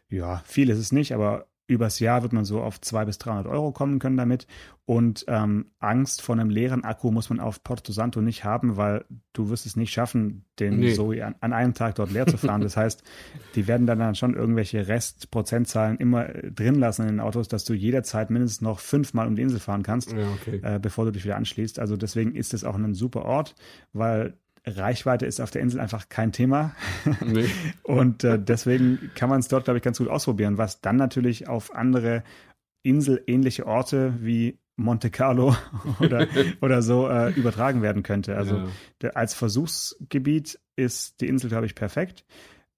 [0.10, 3.48] ja, viel ist es nicht, aber übers Jahr wird man so auf 200 bis 300
[3.48, 4.48] Euro kommen können damit.
[4.86, 9.04] Und ähm, Angst vor einem leeren Akku muss man auf Porto Santo nicht haben, weil
[9.34, 10.94] du wirst es nicht schaffen, den nee.
[10.94, 12.62] so an, an, einem Tag dort leer zu fahren.
[12.62, 13.04] Das heißt,
[13.56, 17.74] die werden dann, dann schon irgendwelche Restprozentzahlen immer drin lassen in den Autos, dass du
[17.74, 20.60] jederzeit mindestens noch fünfmal um die Insel fahren kannst, ja, okay.
[20.62, 21.80] äh, bevor du dich wieder anschließt.
[21.80, 23.56] Also deswegen ist es auch ein super Ort,
[23.92, 26.76] weil Reichweite ist auf der Insel einfach kein Thema.
[27.26, 27.48] Nee.
[27.84, 31.48] Und äh, deswegen kann man es dort, glaube ich, ganz gut ausprobieren, was dann natürlich
[31.48, 32.24] auf andere
[32.84, 35.56] inselähnliche Orte wie Monte Carlo
[36.00, 36.28] oder,
[36.62, 38.36] oder so äh, übertragen werden könnte.
[38.38, 38.68] Also ja.
[39.02, 42.26] der, als Versuchsgebiet ist die Insel, glaube ich, perfekt.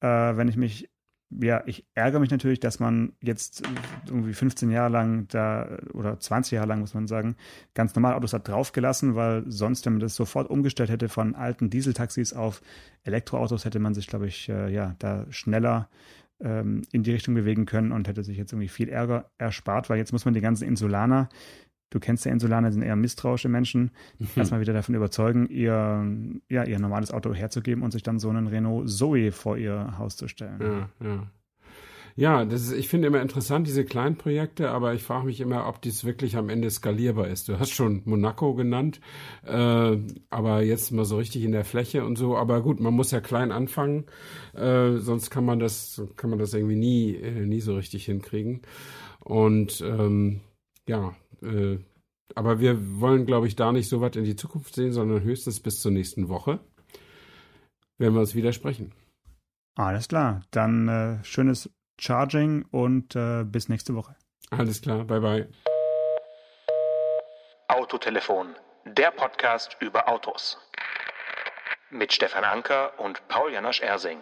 [0.02, 0.90] Äh, wenn ich mich
[1.30, 3.64] ja, ich ärgere mich natürlich, dass man jetzt
[4.08, 7.36] irgendwie 15 Jahre lang da oder 20 Jahre lang, muss man sagen,
[7.74, 11.70] ganz normal Autos hat draufgelassen, weil sonst, wenn man das sofort umgestellt hätte von alten
[11.70, 12.62] Dieseltaxis auf
[13.04, 15.90] Elektroautos, hätte man sich, glaube ich, äh, ja, da schneller
[16.40, 19.98] ähm, in die Richtung bewegen können und hätte sich jetzt irgendwie viel Ärger erspart, weil
[19.98, 21.30] jetzt muss man die ganzen Insulaner,
[21.90, 24.28] du kennst ja Insulaner, sind eher misstrauische Menschen, mhm.
[24.36, 26.06] erstmal wieder davon überzeugen, ihr,
[26.50, 30.16] ja, ihr normales Auto herzugeben und sich dann so einen Renault Zoe vor ihr Haus
[30.18, 30.90] zu stellen.
[31.02, 31.32] Ja, ja.
[32.20, 35.68] Ja, das ist, ich finde immer interessant, diese kleinen Projekte, aber ich frage mich immer,
[35.68, 37.48] ob dies wirklich am Ende skalierbar ist.
[37.48, 39.00] Du hast schon Monaco genannt,
[39.46, 39.98] äh,
[40.32, 42.36] aber jetzt mal so richtig in der Fläche und so.
[42.36, 44.08] Aber gut, man muss ja klein anfangen,
[44.56, 48.64] äh, sonst kann man das, kann man das irgendwie nie, äh, nie so richtig hinkriegen.
[49.20, 50.40] Und ähm,
[50.88, 51.80] ja, äh,
[52.36, 55.60] aber wir wollen, glaube ich, da nicht so weit in die Zukunft sehen, sondern höchstens
[55.60, 56.60] bis zur nächsten Woche,
[57.98, 58.94] wenn wir uns wieder sprechen.
[59.76, 60.42] Alles klar.
[60.52, 61.70] Dann äh, schönes
[62.00, 64.16] Charging und äh, bis nächste Woche.
[64.50, 65.04] Alles klar.
[65.06, 65.50] Bye bye.
[67.70, 70.58] Autotelefon, der Podcast über Autos.
[71.90, 74.20] Mit Stefan Anker und Paul Janosch Ersing.